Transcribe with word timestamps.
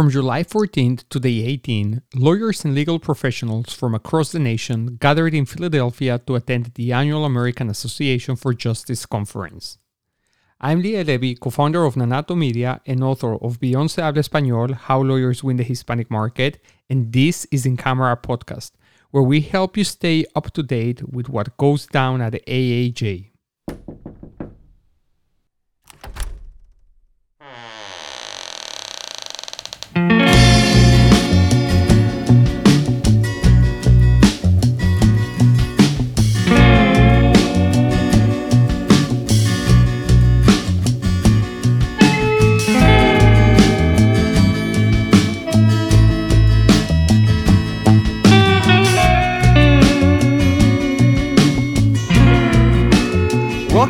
From 0.00 0.08
July 0.08 0.44
14th 0.44 1.06
to 1.10 1.18
the 1.18 1.46
18th, 1.58 2.00
lawyers 2.14 2.64
and 2.64 2.74
legal 2.74 2.98
professionals 2.98 3.74
from 3.74 3.94
across 3.94 4.32
the 4.32 4.38
nation 4.38 4.96
gathered 4.96 5.34
in 5.34 5.44
Philadelphia 5.44 6.18
to 6.20 6.36
attend 6.36 6.72
the 6.74 6.90
annual 6.90 7.26
American 7.26 7.68
Association 7.68 8.34
for 8.34 8.54
Justice 8.54 9.04
conference. 9.04 9.76
I'm 10.58 10.82
Liel 10.82 11.06
Levy, 11.06 11.34
co 11.34 11.50
founder 11.50 11.84
of 11.84 11.96
Nanato 11.96 12.34
Media 12.34 12.80
and 12.86 13.04
author 13.04 13.34
of 13.34 13.60
Beyond 13.60 13.90
Se 13.90 14.00
Habla 14.00 14.22
Español 14.22 14.72
How 14.74 15.02
Lawyers 15.02 15.44
Win 15.44 15.58
the 15.58 15.64
Hispanic 15.64 16.10
Market, 16.10 16.64
and 16.88 17.12
this 17.12 17.46
is 17.52 17.66
In 17.66 17.76
Camera 17.76 18.16
Podcast, 18.16 18.70
where 19.10 19.22
we 19.22 19.42
help 19.42 19.76
you 19.76 19.84
stay 19.84 20.24
up 20.34 20.50
to 20.52 20.62
date 20.62 21.06
with 21.12 21.28
what 21.28 21.58
goes 21.58 21.84
down 21.84 22.22
at 22.22 22.32
the 22.32 22.40
AAJ. 22.46 23.29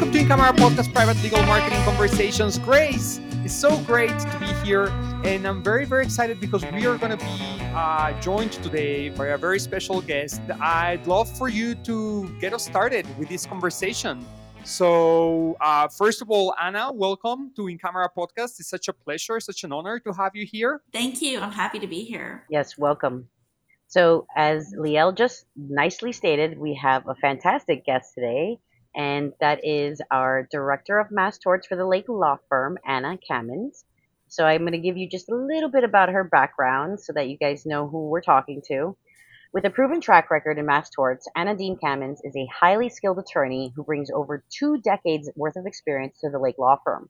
Welcome 0.01 0.15
to 0.15 0.21
In 0.21 0.29
Camera 0.29 0.53
Podcast 0.55 0.95
Private 0.95 1.23
Legal 1.23 1.43
Marketing 1.43 1.79
Conversations. 1.85 2.59
Grace, 2.59 3.21
it's 3.45 3.53
so 3.53 3.77
great 3.83 4.09
to 4.09 4.39
be 4.41 4.47
here, 4.65 4.87
and 5.25 5.47
I'm 5.47 5.63
very, 5.63 5.85
very 5.85 6.05
excited 6.05 6.41
because 6.41 6.65
we 6.73 6.87
are 6.87 6.97
going 6.97 7.11
to 7.11 7.19
be 7.19 7.61
uh, 7.75 8.19
joined 8.19 8.53
today 8.53 9.11
by 9.11 9.27
a 9.27 9.37
very 9.37 9.59
special 9.59 10.01
guest. 10.01 10.41
I'd 10.59 11.07
love 11.07 11.29
for 11.37 11.51
you 11.51 11.75
to 11.85 12.35
get 12.41 12.55
us 12.55 12.65
started 12.65 13.05
with 13.19 13.29
this 13.29 13.45
conversation. 13.45 14.25
So, 14.65 15.59
uh, 15.61 15.89
first 15.89 16.23
of 16.23 16.31
all, 16.31 16.55
Anna, 16.59 16.91
welcome 16.91 17.53
to 17.57 17.69
In 17.69 17.77
Camera 17.77 18.09
Podcast. 18.09 18.59
It's 18.59 18.71
such 18.71 18.89
a 18.89 18.95
pleasure, 18.95 19.39
such 19.39 19.65
an 19.65 19.73
honor 19.75 19.99
to 19.99 20.15
have 20.15 20.35
you 20.35 20.47
here. 20.51 20.81
Thank 20.95 21.21
you. 21.21 21.41
I'm 21.41 21.53
happy 21.53 21.79
to 21.79 21.87
be 21.87 22.05
here. 22.05 22.47
Yes, 22.49 22.79
welcome. 22.79 23.29
So, 23.89 24.27
as 24.35 24.73
Liel 24.79 25.15
just 25.15 25.45
nicely 25.57 26.13
stated, 26.13 26.59
we 26.59 26.73
have 26.77 27.07
a 27.07 27.15
fantastic 27.17 27.85
guest 27.85 28.15
today, 28.15 28.61
and 28.95 29.33
that 29.41 29.61
is 29.65 30.01
our 30.11 30.49
Director 30.51 30.99
of 30.99 31.11
Mass 31.11 31.39
Torts 31.39 31.67
for 31.67 31.77
the 31.77 31.87
Lake 31.87 32.09
Law 32.09 32.39
Firm, 32.49 32.79
Anna 32.87 33.19
Kamins. 33.19 33.85
So, 34.29 34.47
I'm 34.47 34.61
going 34.61 34.73
to 34.73 34.79
give 34.79 34.97
you 34.97 35.09
just 35.09 35.29
a 35.29 35.35
little 35.35 35.71
bit 35.71 35.85
about 35.85 36.09
her 36.11 36.25
background 36.25 37.01
so 37.01 37.13
that 37.15 37.29
you 37.29 37.37
guys 37.37 37.67
know 37.67 37.89
who 37.89 38.09
we're 38.09 38.21
talking 38.21 38.63
to. 38.69 38.97
With 39.53 39.65
a 39.65 39.71
proven 39.71 40.01
track 40.01 40.31
record 40.31 40.59
in 40.59 40.67
mass 40.67 40.91
torts, 40.91 41.27
Anna 41.35 41.57
Dean 41.57 41.77
Kamins 41.77 42.21
is 42.23 42.37
a 42.37 42.47
highly 42.47 42.89
skilled 42.89 43.19
attorney 43.19 43.73
who 43.75 43.83
brings 43.83 44.09
over 44.09 44.45
two 44.49 44.79
decades 44.79 45.29
worth 45.35 45.57
of 45.57 45.67
experience 45.67 46.21
to 46.21 46.31
the 46.31 46.39
Lake 46.39 46.57
Law 46.57 46.77
Firm. 46.85 47.09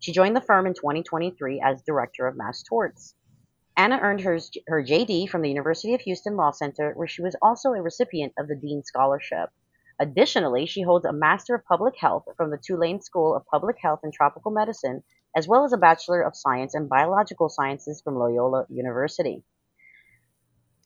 She 0.00 0.10
joined 0.10 0.34
the 0.34 0.40
firm 0.40 0.66
in 0.66 0.74
2023 0.74 1.60
as 1.60 1.82
Director 1.82 2.26
of 2.26 2.36
Mass 2.36 2.64
Torts. 2.64 3.14
Anna 3.76 4.00
earned 4.02 4.22
her, 4.22 4.38
her 4.66 4.82
JD 4.82 5.28
from 5.28 5.42
the 5.42 5.48
University 5.48 5.94
of 5.94 6.00
Houston 6.00 6.36
Law 6.36 6.50
Center, 6.50 6.92
where 6.94 7.06
she 7.06 7.22
was 7.22 7.36
also 7.40 7.72
a 7.72 7.80
recipient 7.80 8.32
of 8.36 8.48
the 8.48 8.56
Dean 8.56 8.82
Scholarship. 8.82 9.50
Additionally, 9.98 10.66
she 10.66 10.82
holds 10.82 11.06
a 11.06 11.12
Master 11.12 11.54
of 11.54 11.64
Public 11.64 11.94
Health 11.96 12.24
from 12.36 12.50
the 12.50 12.58
Tulane 12.58 13.00
School 13.00 13.34
of 13.34 13.46
Public 13.46 13.76
Health 13.80 14.00
and 14.02 14.12
Tropical 14.12 14.50
Medicine, 14.50 15.02
as 15.34 15.48
well 15.48 15.64
as 15.64 15.72
a 15.72 15.78
Bachelor 15.78 16.22
of 16.22 16.36
Science 16.36 16.74
in 16.74 16.86
Biological 16.86 17.48
Sciences 17.48 18.02
from 18.02 18.16
Loyola 18.16 18.66
University. 18.68 19.42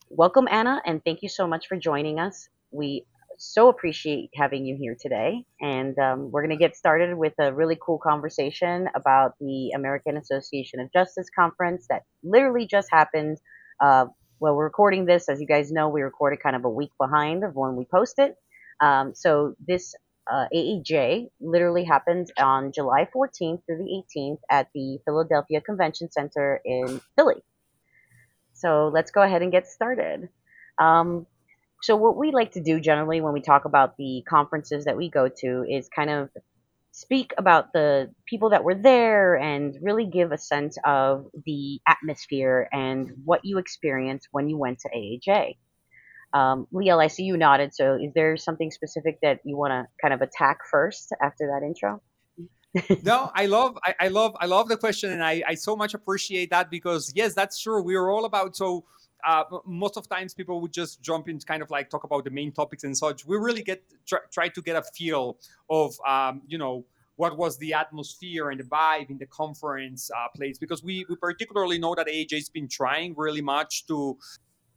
Welcome, 0.08 0.46
Anna, 0.50 0.80
and 0.86 1.04
thank 1.04 1.22
you 1.22 1.28
so 1.28 1.46
much 1.46 1.66
for 1.66 1.76
joining 1.76 2.20
us. 2.20 2.48
We 2.70 3.04
so 3.36 3.68
appreciate 3.68 4.30
having 4.34 4.64
you 4.64 4.76
here 4.76 4.96
today, 5.00 5.44
and 5.60 5.98
um, 5.98 6.30
we're 6.30 6.42
going 6.42 6.56
to 6.56 6.62
get 6.62 6.76
started 6.76 7.16
with 7.16 7.32
a 7.38 7.52
really 7.52 7.78
cool 7.80 7.98
conversation 7.98 8.88
about 8.94 9.34
the 9.40 9.70
American 9.74 10.16
Association 10.16 10.78
of 10.78 10.92
Justice 10.92 11.28
conference 11.34 11.86
that 11.88 12.02
literally 12.22 12.66
just 12.66 12.88
happened. 12.92 13.38
Uh, 13.80 14.06
well, 14.38 14.54
we're 14.54 14.64
recording 14.64 15.06
this, 15.06 15.28
as 15.28 15.40
you 15.40 15.46
guys 15.46 15.72
know, 15.72 15.88
we 15.88 16.02
recorded 16.02 16.40
kind 16.40 16.54
of 16.54 16.64
a 16.64 16.70
week 16.70 16.90
behind 17.00 17.42
of 17.42 17.56
when 17.56 17.76
we 17.76 17.84
post 17.86 18.18
it. 18.18 18.36
Um, 18.80 19.14
so 19.14 19.54
this 19.66 19.94
uh, 20.30 20.46
AAJ 20.54 21.28
literally 21.40 21.84
happens 21.84 22.30
on 22.38 22.72
July 22.72 23.08
14th 23.14 23.62
through 23.66 23.78
the 23.78 24.02
18th 24.16 24.38
at 24.50 24.68
the 24.74 24.98
Philadelphia 25.04 25.60
Convention 25.60 26.10
Center 26.10 26.60
in 26.64 27.00
Philly. 27.16 27.42
So 28.54 28.90
let's 28.92 29.10
go 29.10 29.22
ahead 29.22 29.42
and 29.42 29.50
get 29.50 29.66
started. 29.66 30.28
Um, 30.78 31.26
so 31.82 31.96
what 31.96 32.16
we 32.16 32.30
like 32.30 32.52
to 32.52 32.62
do 32.62 32.78
generally 32.80 33.20
when 33.20 33.32
we 33.32 33.40
talk 33.40 33.64
about 33.64 33.96
the 33.96 34.22
conferences 34.28 34.84
that 34.84 34.96
we 34.96 35.08
go 35.10 35.28
to 35.28 35.64
is 35.68 35.88
kind 35.88 36.10
of 36.10 36.28
speak 36.92 37.32
about 37.38 37.72
the 37.72 38.12
people 38.26 38.50
that 38.50 38.64
were 38.64 38.74
there 38.74 39.36
and 39.36 39.78
really 39.80 40.04
give 40.04 40.32
a 40.32 40.38
sense 40.38 40.76
of 40.84 41.26
the 41.46 41.80
atmosphere 41.86 42.68
and 42.72 43.12
what 43.24 43.44
you 43.44 43.58
experienced 43.58 44.28
when 44.32 44.48
you 44.48 44.58
went 44.58 44.80
to 44.80 44.90
AAJ. 44.94 45.56
Um, 46.32 46.66
Liel, 46.72 47.02
I 47.02 47.08
see 47.08 47.24
you 47.24 47.36
nodded. 47.36 47.74
So 47.74 47.94
is 47.94 48.12
there 48.14 48.36
something 48.36 48.70
specific 48.70 49.20
that 49.22 49.40
you 49.44 49.56
want 49.56 49.72
to 49.72 49.86
kind 50.00 50.14
of 50.14 50.22
attack 50.22 50.58
first 50.70 51.12
after 51.22 51.46
that 51.48 51.66
intro? 51.66 52.00
no, 53.02 53.30
I 53.34 53.46
love, 53.46 53.76
I, 53.84 53.94
I, 53.98 54.08
love, 54.08 54.36
I 54.38 54.46
love 54.46 54.68
the 54.68 54.76
question, 54.76 55.10
and 55.10 55.24
I, 55.24 55.42
I 55.46 55.54
so 55.54 55.74
much 55.74 55.94
appreciate 55.94 56.50
that 56.50 56.70
because 56.70 57.12
yes, 57.16 57.34
that's 57.34 57.60
true. 57.60 57.82
We 57.82 57.96
are 57.96 58.10
all 58.10 58.24
about 58.24 58.56
so. 58.56 58.84
Uh, 59.22 59.44
most 59.66 59.98
of 59.98 60.08
times 60.08 60.32
people 60.32 60.62
would 60.62 60.72
just 60.72 61.02
jump 61.02 61.28
in 61.28 61.38
kind 61.40 61.62
of 61.62 61.70
like 61.70 61.90
talk 61.90 62.04
about 62.04 62.24
the 62.24 62.30
main 62.30 62.50
topics 62.50 62.84
and 62.84 62.96
such. 62.96 63.26
We 63.26 63.36
really 63.36 63.62
get 63.62 63.82
try, 64.06 64.20
try 64.32 64.48
to 64.48 64.62
get 64.62 64.76
a 64.76 64.82
feel 64.82 65.36
of 65.68 65.94
um, 66.08 66.40
you 66.46 66.56
know 66.56 66.86
what 67.20 67.36
was 67.36 67.58
the 67.58 67.74
atmosphere 67.74 68.48
and 68.48 68.58
the 68.58 68.64
vibe 68.64 69.10
in 69.10 69.18
the 69.18 69.26
conference 69.26 70.10
uh, 70.16 70.28
place 70.34 70.56
because 70.56 70.82
we, 70.82 71.04
we 71.10 71.16
particularly 71.16 71.78
know 71.78 71.94
that 71.94 72.06
AJ's 72.06 72.48
been 72.48 72.66
trying 72.66 73.12
really 73.14 73.42
much 73.42 73.86
to 73.88 74.16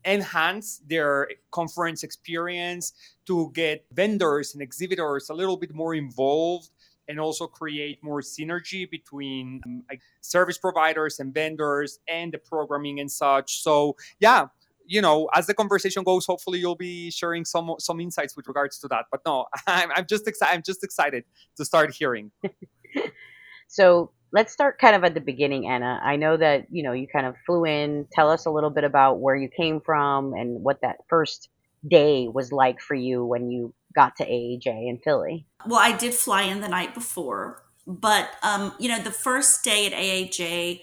enhance 0.05 0.81
their 0.87 1.29
conference 1.51 2.03
experience 2.03 2.93
to 3.25 3.51
get 3.53 3.85
vendors 3.91 4.53
and 4.53 4.61
exhibitors 4.61 5.29
a 5.29 5.33
little 5.33 5.57
bit 5.57 5.73
more 5.73 5.95
involved 5.95 6.69
and 7.07 7.19
also 7.19 7.47
create 7.47 8.01
more 8.03 8.21
synergy 8.21 8.89
between 8.89 9.61
um, 9.65 9.83
service 10.21 10.57
providers 10.57 11.19
and 11.19 11.33
vendors 11.33 11.99
and 12.07 12.33
the 12.33 12.37
programming 12.37 12.99
and 12.99 13.11
such. 13.11 13.61
So 13.61 13.95
yeah, 14.19 14.47
you 14.85 15.01
know, 15.01 15.29
as 15.33 15.47
the 15.47 15.53
conversation 15.53 16.03
goes, 16.03 16.25
hopefully 16.25 16.59
you'll 16.59 16.75
be 16.75 17.11
sharing 17.11 17.45
some 17.45 17.75
some 17.79 17.99
insights 17.99 18.35
with 18.35 18.47
regards 18.47 18.79
to 18.79 18.87
that. 18.89 19.05
But 19.11 19.21
no, 19.25 19.45
I'm, 19.67 19.91
I'm 19.95 20.05
just 20.07 20.27
excited. 20.27 20.53
I'm 20.53 20.63
just 20.63 20.83
excited 20.83 21.23
to 21.57 21.65
start 21.65 21.93
hearing. 21.93 22.31
so 23.67 24.11
let's 24.33 24.51
start 24.51 24.79
kind 24.79 24.95
of 24.95 25.03
at 25.03 25.13
the 25.13 25.21
beginning, 25.21 25.67
Anna. 25.67 26.01
I 26.03 26.17
know 26.17 26.35
that 26.35 26.65
you 26.69 26.83
know 26.83 26.91
you 26.91 27.07
kind 27.07 27.25
of 27.25 27.35
flew 27.45 27.65
in. 27.65 28.07
Tell 28.11 28.29
us 28.29 28.45
a 28.45 28.51
little 28.51 28.71
bit 28.71 28.83
about 28.83 29.19
where 29.19 29.35
you 29.35 29.47
came 29.47 29.79
from 29.79 30.33
and 30.33 30.61
what 30.63 30.81
that 30.81 30.97
first 31.07 31.49
day 31.87 32.27
was 32.27 32.51
like 32.51 32.81
for 32.81 32.95
you 32.95 33.23
when 33.23 33.49
you 33.49 33.73
got 33.95 34.15
to 34.17 34.25
AAJ 34.25 34.65
in 34.65 34.99
Philly. 35.03 35.45
Well, 35.67 35.79
I 35.79 35.95
did 35.95 36.13
fly 36.13 36.43
in 36.43 36.61
the 36.61 36.67
night 36.67 36.93
before, 36.93 37.63
but 37.85 38.29
um, 38.41 38.73
you 38.79 38.89
know, 38.89 38.99
the 38.99 39.11
first 39.11 39.63
day 39.63 39.85
at 39.85 39.93
AAJ, 39.93 40.81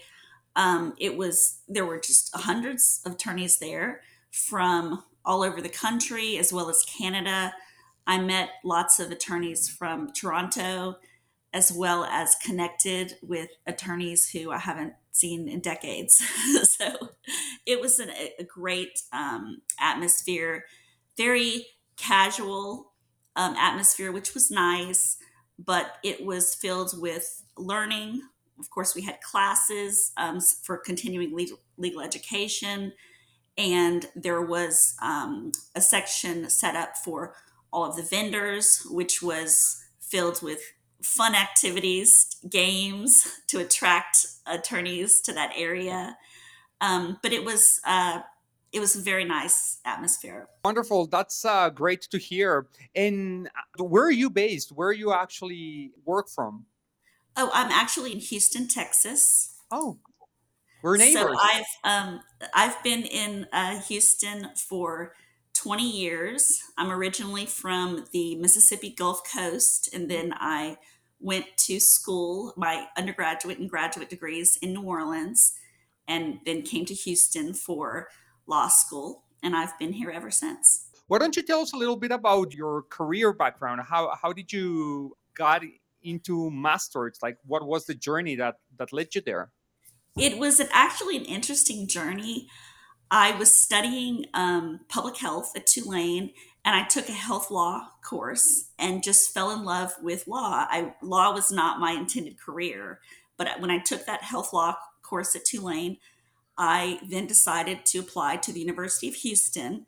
um, 0.55 0.95
it 0.97 1.17
was 1.17 1.59
there 1.67 1.85
were 1.85 1.99
just 1.99 2.33
hundreds 2.33 3.01
of 3.05 3.13
attorneys 3.13 3.59
there 3.59 4.01
from 4.31 5.03
all 5.25 5.43
over 5.43 5.61
the 5.61 5.69
country 5.69 6.37
as 6.37 6.51
well 6.53 6.69
as 6.69 6.83
Canada. 6.83 7.53
I 8.07 8.17
met 8.17 8.49
lots 8.63 8.99
of 8.99 9.11
attorneys 9.11 9.69
from 9.69 10.11
Toronto, 10.13 10.97
as 11.53 11.71
well 11.71 12.05
as 12.05 12.35
connected 12.35 13.15
with 13.21 13.49
attorneys 13.67 14.29
who 14.29 14.51
I 14.51 14.57
haven't 14.57 14.93
seen 15.11 15.47
in 15.47 15.59
decades. 15.59 16.15
so 16.63 17.09
it 17.65 17.81
was 17.81 17.99
an, 17.99 18.09
a 18.39 18.43
great 18.43 19.01
um, 19.11 19.61
atmosphere, 19.79 20.65
very 21.17 21.67
casual 21.97 22.93
um, 23.35 23.55
atmosphere, 23.55 24.11
which 24.11 24.33
was 24.33 24.49
nice, 24.49 25.17
but 25.59 25.97
it 26.03 26.25
was 26.25 26.55
filled 26.55 26.99
with 26.99 27.43
learning. 27.57 28.21
Of 28.59 28.69
course, 28.69 28.95
we 28.95 29.01
had 29.01 29.21
classes 29.21 30.11
um, 30.17 30.39
for 30.39 30.77
continuing 30.77 31.35
legal, 31.35 31.59
legal, 31.77 32.01
education, 32.01 32.93
and 33.57 34.05
there 34.15 34.41
was 34.41 34.95
um, 35.01 35.51
a 35.75 35.81
section 35.81 36.49
set 36.49 36.75
up 36.75 36.97
for 36.97 37.35
all 37.73 37.85
of 37.85 37.95
the 37.95 38.03
vendors, 38.03 38.85
which 38.89 39.21
was 39.21 39.83
filled 39.99 40.41
with 40.41 40.61
fun 41.01 41.35
activities, 41.35 42.35
games 42.49 43.27
to 43.47 43.59
attract 43.59 44.25
attorneys 44.45 45.21
to 45.21 45.33
that 45.33 45.51
area. 45.55 46.17
Um, 46.79 47.19
but 47.21 47.31
it 47.31 47.43
was 47.43 47.79
uh, 47.85 48.21
it 48.71 48.79
was 48.79 48.95
a 48.95 49.01
very 49.01 49.25
nice 49.25 49.79
atmosphere. 49.85 50.47
Wonderful. 50.63 51.07
That's 51.07 51.43
uh, 51.43 51.69
great 51.69 52.01
to 52.11 52.17
hear. 52.17 52.67
And 52.95 53.47
uh, 53.79 53.83
where 53.83 54.05
are 54.05 54.11
you 54.11 54.29
based? 54.29 54.71
Where 54.71 54.91
you 54.91 55.13
actually 55.13 55.91
work 56.05 56.29
from? 56.29 56.65
Oh, 57.35 57.49
I'm 57.53 57.71
actually 57.71 58.13
in 58.13 58.19
Houston, 58.19 58.67
Texas. 58.67 59.55
Oh, 59.71 59.99
We're 60.81 60.97
neighbors. 60.97 61.21
So. 61.21 61.35
I've 61.41 61.65
um, 61.83 62.21
I've 62.53 62.81
been 62.83 63.03
in 63.03 63.47
uh, 63.53 63.79
Houston 63.81 64.49
for 64.55 65.13
20 65.53 65.89
years. 65.89 66.61
I'm 66.77 66.91
originally 66.91 67.45
from 67.45 68.05
the 68.11 68.35
Mississippi 68.35 68.89
Gulf 68.89 69.21
Coast, 69.31 69.93
and 69.93 70.09
then 70.09 70.33
I 70.35 70.77
went 71.21 71.45
to 71.55 71.79
school, 71.79 72.53
my 72.57 72.87
undergraduate 72.97 73.59
and 73.59 73.69
graduate 73.69 74.09
degrees 74.09 74.57
in 74.61 74.73
New 74.73 74.81
Orleans, 74.81 75.53
and 76.07 76.39
then 76.45 76.63
came 76.63 76.85
to 76.85 76.93
Houston 76.93 77.53
for 77.53 78.09
law 78.47 78.67
school, 78.67 79.23
and 79.43 79.55
I've 79.55 79.77
been 79.79 79.93
here 79.93 80.09
ever 80.09 80.31
since. 80.31 80.87
Why 81.07 81.19
don't 81.19 81.35
you 81.35 81.43
tell 81.43 81.61
us 81.61 81.73
a 81.73 81.77
little 81.77 81.97
bit 81.97 82.11
about 82.11 82.53
your 82.53 82.83
career 82.83 83.33
background? 83.33 83.81
How 83.87 84.15
how 84.21 84.33
did 84.33 84.51
you 84.51 85.15
got 85.33 85.63
into 86.03 86.49
mass 86.49 86.87
torts? 86.87 87.21
Like, 87.21 87.37
what 87.45 87.65
was 87.65 87.85
the 87.85 87.95
journey 87.95 88.35
that 88.35 88.55
that 88.77 88.91
led 88.91 89.13
you 89.13 89.21
there? 89.21 89.51
It 90.17 90.37
was 90.37 90.59
an, 90.59 90.67
actually 90.71 91.17
an 91.17 91.25
interesting 91.25 91.87
journey. 91.87 92.47
I 93.09 93.31
was 93.37 93.53
studying 93.53 94.25
um, 94.33 94.81
public 94.87 95.17
health 95.17 95.51
at 95.55 95.67
Tulane, 95.67 96.31
and 96.63 96.75
I 96.75 96.83
took 96.83 97.09
a 97.09 97.13
health 97.13 97.49
law 97.49 97.89
course 98.03 98.69
and 98.77 99.03
just 99.03 99.33
fell 99.33 99.51
in 99.51 99.63
love 99.63 99.93
with 100.01 100.27
law. 100.27 100.65
I 100.69 100.93
law 101.01 101.33
was 101.33 101.51
not 101.51 101.79
my 101.79 101.91
intended 101.91 102.39
career, 102.39 102.99
but 103.37 103.59
when 103.59 103.71
I 103.71 103.79
took 103.79 104.05
that 104.05 104.23
health 104.23 104.53
law 104.53 104.75
course 105.01 105.35
at 105.35 105.45
Tulane, 105.45 105.97
I 106.57 106.99
then 107.09 107.25
decided 107.25 107.85
to 107.87 107.99
apply 107.99 108.37
to 108.37 108.53
the 108.53 108.59
University 108.59 109.07
of 109.07 109.15
Houston, 109.15 109.87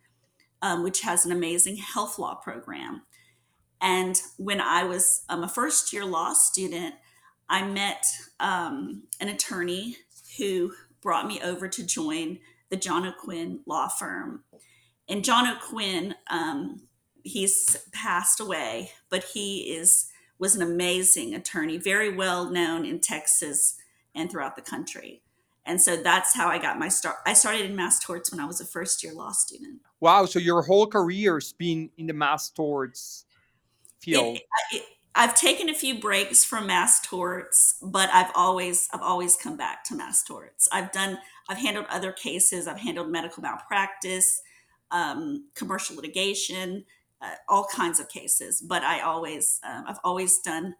um, 0.62 0.84
which 0.84 1.02
has 1.02 1.26
an 1.26 1.32
amazing 1.32 1.78
health 1.78 2.18
law 2.18 2.36
program. 2.36 3.04
And 3.80 4.20
when 4.38 4.60
I 4.62 4.84
was 4.84 5.24
um, 5.30 5.44
a 5.44 5.50
first 5.50 5.94
year 5.94 6.06
law 6.06 6.34
student, 6.34 6.96
I 7.50 7.68
met 7.68 8.06
um, 8.40 9.04
an 9.20 9.28
attorney 9.28 9.98
who 10.38 10.74
brought 11.02 11.28
me 11.28 11.42
over 11.44 11.68
to 11.68 11.86
join 11.86 12.40
the 12.70 12.78
John 12.78 13.06
O'Quinn 13.06 13.60
law 13.68 13.88
firm. 13.90 14.44
And 15.08 15.24
John 15.24 15.48
O'Quinn, 15.48 16.16
um, 16.30 16.84
he's 17.24 17.78
passed 17.92 18.40
away, 18.40 18.92
but 19.10 19.24
he 19.34 19.74
is 19.74 20.10
was 20.40 20.56
an 20.56 20.62
amazing 20.62 21.34
attorney, 21.34 21.78
very 21.78 22.14
well 22.14 22.50
known 22.50 22.86
in 22.86 23.00
Texas 23.00 23.78
and 24.14 24.30
throughout 24.30 24.56
the 24.56 24.62
country. 24.62 25.22
And 25.66 25.82
so 25.82 25.96
that's 25.96 26.36
how 26.36 26.50
I 26.50 26.58
got 26.58 26.78
my 26.78 26.90
start. 26.90 27.18
I 27.26 27.34
started 27.34 27.66
in 27.66 27.76
mass 27.76 28.00
torts 28.00 28.32
when 28.32 28.40
I 28.40 28.46
was 28.46 28.60
a 28.60 28.66
first 28.66 29.04
year 29.04 29.14
law 29.14 29.32
student. 29.32 29.80
Wow. 30.02 30.26
So 30.26 30.40
your 30.40 30.62
whole 30.62 30.88
career's 30.88 31.54
been 31.54 31.90
in 31.98 32.08
the 32.08 32.14
mass 32.14 32.50
torts 32.50 33.26
field. 34.02 34.38
It, 34.38 34.44
it, 34.74 34.84
I've 35.16 35.36
taken 35.36 35.70
a 35.70 35.74
few 35.74 36.00
breaks 36.00 36.44
from 36.44 36.68
mass 36.68 37.00
torts, 37.02 37.78
but 37.82 38.10
I've 38.12 38.32
always 38.36 38.90
I've 38.94 39.02
always 39.02 39.38
come 39.38 39.56
back 39.56 39.84
to 39.86 39.96
mass 39.96 40.24
torts. 40.24 40.68
I've 40.72 40.92
done 40.92 41.20
I've 41.48 41.60
handled 41.60 41.86
other 41.90 42.12
cases. 42.12 42.68
I've 42.68 42.80
handled 42.80 43.10
medical 43.10 43.42
malpractice, 43.44 44.42
um, 44.94 45.50
commercial 45.56 45.98
litigation, 45.98 46.86
uh, 47.22 47.36
all 47.50 47.66
kinds 47.66 48.00
of 48.00 48.08
cases. 48.08 48.62
But 48.62 48.84
I 48.84 49.02
always 49.02 49.60
um, 49.68 49.84
I've 49.88 50.00
always 50.04 50.40
done 50.40 50.76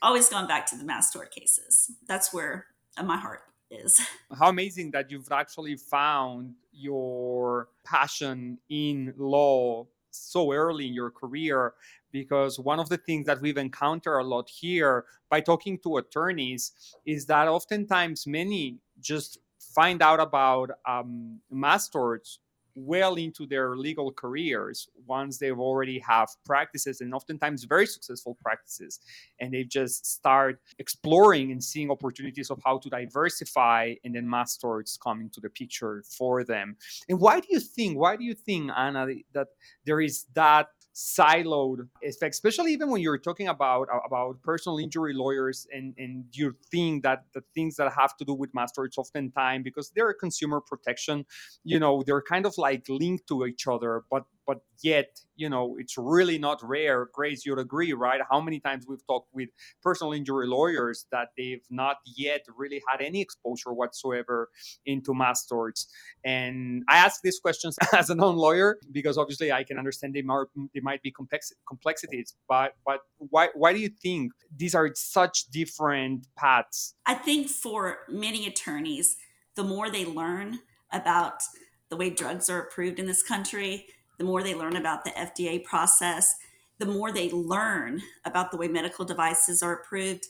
always 0.00 0.28
gone 0.28 0.48
back 0.48 0.66
to 0.66 0.76
the 0.76 0.84
mass 0.84 1.12
tort 1.12 1.32
cases. 1.32 1.92
That's 2.08 2.32
where 2.32 2.66
uh, 2.96 3.04
my 3.04 3.18
heart 3.18 3.42
is. 3.70 4.00
How 4.38 4.48
amazing 4.48 4.90
that 4.92 5.10
you've 5.10 5.30
actually 5.30 5.76
found 5.76 6.54
your 6.72 7.68
passion 7.84 8.58
in 8.68 9.14
law 9.16 9.86
so 10.10 10.52
early 10.52 10.88
in 10.88 10.94
your 10.94 11.10
career 11.10 11.74
because 12.10 12.58
one 12.58 12.78
of 12.78 12.88
the 12.88 12.98
things 12.98 13.26
that 13.26 13.40
we've 13.40 13.56
encountered 13.56 14.18
a 14.18 14.22
lot 14.22 14.48
here 14.48 15.06
by 15.30 15.40
talking 15.40 15.78
to 15.78 15.96
attorneys 15.96 16.72
is 17.06 17.24
that 17.26 17.48
oftentimes 17.48 18.26
many 18.26 18.78
just 19.00 19.38
find 19.58 20.02
out 20.02 20.20
about 20.20 20.70
um, 20.86 21.40
mass 21.50 21.88
torts 21.88 22.38
well 22.74 23.16
into 23.16 23.46
their 23.46 23.76
legal 23.76 24.12
careers 24.12 24.88
once 25.06 25.38
they've 25.38 25.58
already 25.58 25.98
have 25.98 26.28
practices 26.44 27.00
and 27.00 27.14
oftentimes 27.14 27.64
very 27.64 27.86
successful 27.86 28.36
practices. 28.42 29.00
And 29.40 29.52
they 29.52 29.64
just 29.64 30.06
start 30.06 30.60
exploring 30.78 31.52
and 31.52 31.62
seeing 31.62 31.90
opportunities 31.90 32.50
of 32.50 32.60
how 32.64 32.78
to 32.78 32.88
diversify 32.88 33.94
and 34.04 34.14
then 34.14 34.28
mass 34.28 34.56
torts 34.56 34.96
come 34.96 35.20
into 35.20 35.40
the 35.40 35.50
picture 35.50 36.02
for 36.08 36.44
them. 36.44 36.76
And 37.08 37.20
why 37.20 37.40
do 37.40 37.48
you 37.50 37.60
think 37.60 37.98
why 37.98 38.16
do 38.16 38.24
you 38.24 38.34
think 38.34 38.70
anna 38.76 39.06
that 39.32 39.48
there 39.84 40.00
is 40.00 40.26
that 40.34 40.68
siloed 40.94 41.88
effect 42.02 42.34
especially 42.34 42.72
even 42.72 42.90
when 42.90 43.00
you're 43.00 43.18
talking 43.18 43.48
about 43.48 43.88
about 44.06 44.40
personal 44.42 44.78
injury 44.78 45.14
lawyers 45.14 45.66
and 45.72 45.94
and 45.96 46.24
you 46.32 46.54
think 46.70 47.02
that 47.02 47.24
the 47.32 47.42
things 47.54 47.76
that 47.76 47.90
have 47.92 48.14
to 48.16 48.24
do 48.24 48.34
with 48.34 48.52
mass 48.54 48.72
torts 48.72 48.98
oftentimes 48.98 49.64
because 49.64 49.90
they're 49.96 50.12
consumer 50.12 50.60
protection 50.60 51.24
you 51.64 51.78
know 51.78 52.02
they're 52.04 52.22
kind 52.22 52.44
of 52.44 52.56
like 52.58 52.84
linked 52.88 53.26
to 53.26 53.46
each 53.46 53.66
other 53.66 54.02
but 54.10 54.24
but 54.46 54.58
yet 54.82 55.20
you 55.36 55.48
know 55.48 55.76
it's 55.78 55.96
really 55.96 56.38
not 56.38 56.60
rare. 56.62 57.08
Grace 57.12 57.44
you'd 57.44 57.58
agree 57.58 57.92
right? 57.92 58.20
How 58.30 58.40
many 58.40 58.60
times 58.60 58.86
we've 58.88 59.06
talked 59.06 59.28
with 59.32 59.48
personal 59.82 60.12
injury 60.12 60.46
lawyers 60.46 61.06
that 61.12 61.28
they've 61.36 61.64
not 61.70 61.96
yet 62.16 62.44
really 62.56 62.82
had 62.88 63.00
any 63.00 63.20
exposure 63.20 63.72
whatsoever 63.72 64.50
into 64.86 65.14
mass 65.14 65.46
torts. 65.46 65.88
And 66.24 66.82
i 66.88 66.96
ask 66.96 67.20
these 67.22 67.38
questions 67.38 67.76
as 67.92 68.10
a 68.10 68.14
non-lawyer 68.14 68.78
because 68.90 69.18
obviously 69.18 69.52
i 69.52 69.64
can 69.64 69.78
understand 69.78 70.14
they 70.14 70.22
might, 70.22 70.46
they 70.74 70.80
might 70.80 71.02
be 71.02 71.10
complex 71.10 71.52
complexities 71.66 72.34
but 72.48 72.74
but 72.84 73.00
why 73.18 73.48
why 73.54 73.72
do 73.72 73.78
you 73.78 73.88
think 73.88 74.32
these 74.54 74.74
are 74.74 74.90
such 74.94 75.46
different 75.50 76.26
paths? 76.36 76.94
I 77.06 77.14
think 77.14 77.48
for 77.48 77.98
many 78.08 78.46
attorneys 78.46 79.16
the 79.54 79.64
more 79.64 79.90
they 79.90 80.04
learn 80.04 80.60
about 80.90 81.42
the 81.88 81.96
way 81.96 82.10
drugs 82.10 82.48
are 82.48 82.60
approved 82.60 82.98
in 82.98 83.06
this 83.06 83.22
country 83.22 83.86
the 84.18 84.24
more 84.24 84.42
they 84.42 84.54
learn 84.54 84.76
about 84.76 85.04
the 85.04 85.10
FDA 85.10 85.62
process, 85.62 86.36
the 86.78 86.86
more 86.86 87.12
they 87.12 87.30
learn 87.30 88.02
about 88.24 88.50
the 88.50 88.56
way 88.56 88.68
medical 88.68 89.04
devices 89.04 89.62
are 89.62 89.72
approved, 89.72 90.26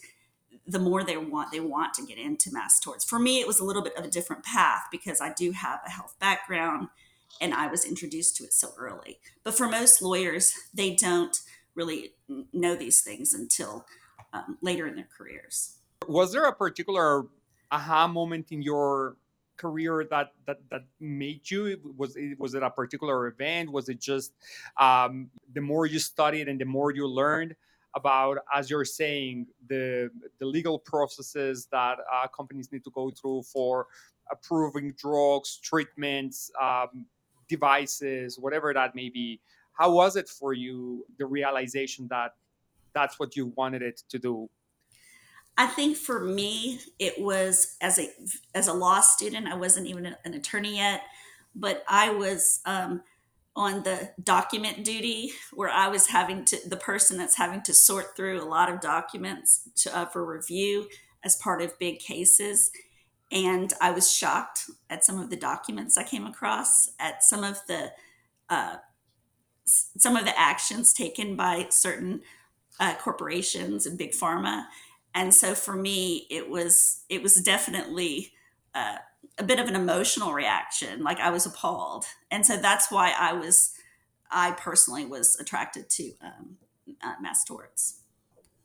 the 0.67 0.79
more 0.79 1.02
they 1.02 1.17
want 1.17 1.50
they 1.50 1.61
want 1.61 1.94
to 1.94 2.06
get 2.06 2.19
into 2.19 2.52
mass 2.52 2.79
torts. 2.79 3.05
For 3.05 3.19
me, 3.19 3.40
it 3.40 3.46
was 3.46 3.58
a 3.58 3.64
little 3.64 3.82
bit 3.82 3.96
of 3.96 4.05
a 4.05 4.11
different 4.11 4.44
path 4.44 4.82
because 4.90 5.20
I 5.20 5.32
do 5.32 5.52
have 5.52 5.81
a 5.87 5.90
health 5.90 6.14
background 6.20 6.88
and 7.40 7.55
I 7.55 7.67
was 7.67 7.84
introduced 7.84 8.37
to 8.37 8.44
it 8.44 8.52
so 8.52 8.70
early. 8.79 9.19
But 9.44 9.55
for 9.55 9.67
most 9.67 10.02
lawyers, 10.02 10.52
they 10.75 10.94
don't 10.94 11.37
really 11.75 12.12
know 12.52 12.76
these 12.76 13.00
things 13.00 13.32
until 13.32 13.87
um, 14.32 14.58
later 14.61 14.87
in 14.87 14.94
their 14.94 15.08
careers. 15.17 15.76
Was 16.06 16.32
there 16.32 16.44
a 16.44 16.55
particular 16.55 17.26
aha 17.70 18.06
moment 18.06 18.49
in 18.50 18.62
your 18.62 19.17
career 19.62 19.94
that 20.11 20.29
that 20.47 20.59
that 20.70 20.85
made 21.00 21.44
you? 21.50 21.62
Was 21.97 22.16
it 22.16 22.38
was 22.38 22.52
it 22.54 22.62
a 22.62 22.71
particular 22.71 23.19
event? 23.33 23.71
Was 23.71 23.88
it 23.88 24.00
just 24.00 24.33
um, 24.87 25.31
the 25.57 25.61
more 25.61 25.85
you 25.87 25.99
studied 25.99 26.49
and 26.49 26.59
the 26.61 26.71
more 26.76 26.90
you 26.99 27.07
learned 27.07 27.54
about 27.95 28.38
as 28.54 28.71
you're 28.71 28.85
saying 28.85 29.47
the 29.69 30.11
the 30.40 30.47
legal 30.47 30.78
processes 30.78 31.69
that 31.71 31.97
uh, 32.12 32.26
companies 32.28 32.73
need 32.73 32.85
to 32.85 32.90
go 32.90 33.11
through 33.11 33.42
for 33.42 33.87
approving 34.31 34.95
drugs 35.04 35.59
treatments 35.71 36.50
um, 36.61 37.04
devices 37.49 38.38
whatever 38.38 38.73
that 38.73 38.95
may 38.95 39.11
be 39.11 39.40
how 39.75 39.92
was 39.92 40.16
it 40.16 40.28
for 40.28 40.54
you 40.54 41.04
the 41.19 41.26
realization 41.26 42.09
that 42.09 42.31
that's 42.95 43.19
what 43.19 43.37
you 43.37 43.52
wanted 43.57 43.83
it 43.83 44.02
to 44.09 44.19
do 44.19 44.49
I 45.56 45.66
think 45.66 45.97
for 45.97 46.21
me, 46.21 46.80
it 46.99 47.21
was 47.21 47.76
as 47.80 47.99
a 47.99 48.09
as 48.54 48.68
a 48.68 48.73
law 48.73 49.00
student. 49.00 49.47
I 49.47 49.54
wasn't 49.54 49.87
even 49.87 50.14
an 50.25 50.35
attorney 50.35 50.76
yet, 50.76 51.02
but 51.54 51.85
I 51.88 52.11
was 52.11 52.61
um, 52.64 53.02
on 53.54 53.82
the 53.82 54.11
document 54.23 54.85
duty 54.85 55.32
where 55.52 55.68
I 55.68 55.88
was 55.88 56.06
having 56.06 56.44
to 56.47 56.68
the 56.68 56.76
person 56.76 57.18
that's 57.18 57.37
having 57.37 57.62
to 57.62 57.75
sort 57.75 58.16
through 58.16 58.42
a 58.42 58.49
lot 58.49 58.73
of 58.73 58.80
documents 58.80 59.68
to, 59.76 59.97
uh, 59.97 60.06
for 60.06 60.25
review 60.25 60.88
as 61.23 61.37
part 61.37 61.61
of 61.61 61.78
big 61.78 61.99
cases. 61.99 62.71
And 63.30 63.73
I 63.80 63.90
was 63.90 64.11
shocked 64.11 64.71
at 64.88 65.04
some 65.04 65.18
of 65.18 65.30
the 65.30 65.37
documents 65.37 65.99
I 65.99 66.04
came 66.04 66.26
across, 66.26 66.90
at 66.99 67.23
some 67.23 67.44
of 67.44 67.59
the 67.66 67.92
uh, 68.49 68.76
some 69.64 70.16
of 70.16 70.25
the 70.25 70.38
actions 70.38 70.92
taken 70.92 71.37
by 71.37 71.66
certain 71.71 72.23
uh, 72.80 72.94
corporations 72.94 73.87
and 73.87 73.99
big 73.99 74.12
pharma 74.12 74.64
and 75.14 75.35
so 75.35 75.54
for 75.54 75.75
me 75.76 76.26
it 76.31 76.49
was 76.49 77.04
it 77.09 77.23
was 77.23 77.37
definitely 77.37 78.33
uh, 78.75 78.97
a 79.38 79.45
bit 79.45 79.59
of 79.59 79.69
an 79.69 79.76
emotional 79.76 80.33
reaction 80.33 81.02
like 81.02 81.19
i 81.21 81.31
was 81.31 81.47
appalled. 81.47 82.04
And 82.31 82.47
so 82.47 82.57
that's 82.57 82.90
why 82.90 83.14
i 83.19 83.33
was 83.33 83.73
i 84.31 84.52
personally 84.52 85.04
was 85.04 85.38
attracted 85.40 85.90
to 85.90 86.12
um, 86.23 86.57
uh, 87.02 87.14
mass 87.21 87.45
torts. 87.45 88.00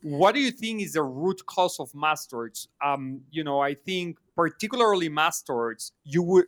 What 0.02 0.34
do 0.34 0.40
you 0.40 0.52
think 0.52 0.80
is 0.80 0.92
the 0.92 1.02
root 1.02 1.44
cause 1.46 1.80
of 1.80 1.92
mass 1.94 2.26
torts? 2.26 2.68
Um, 2.84 3.20
you 3.30 3.44
know 3.44 3.60
i 3.60 3.74
think 3.74 4.18
particularly 4.36 5.08
mass 5.08 5.42
torts 5.42 5.92
you 6.04 6.22
would 6.22 6.46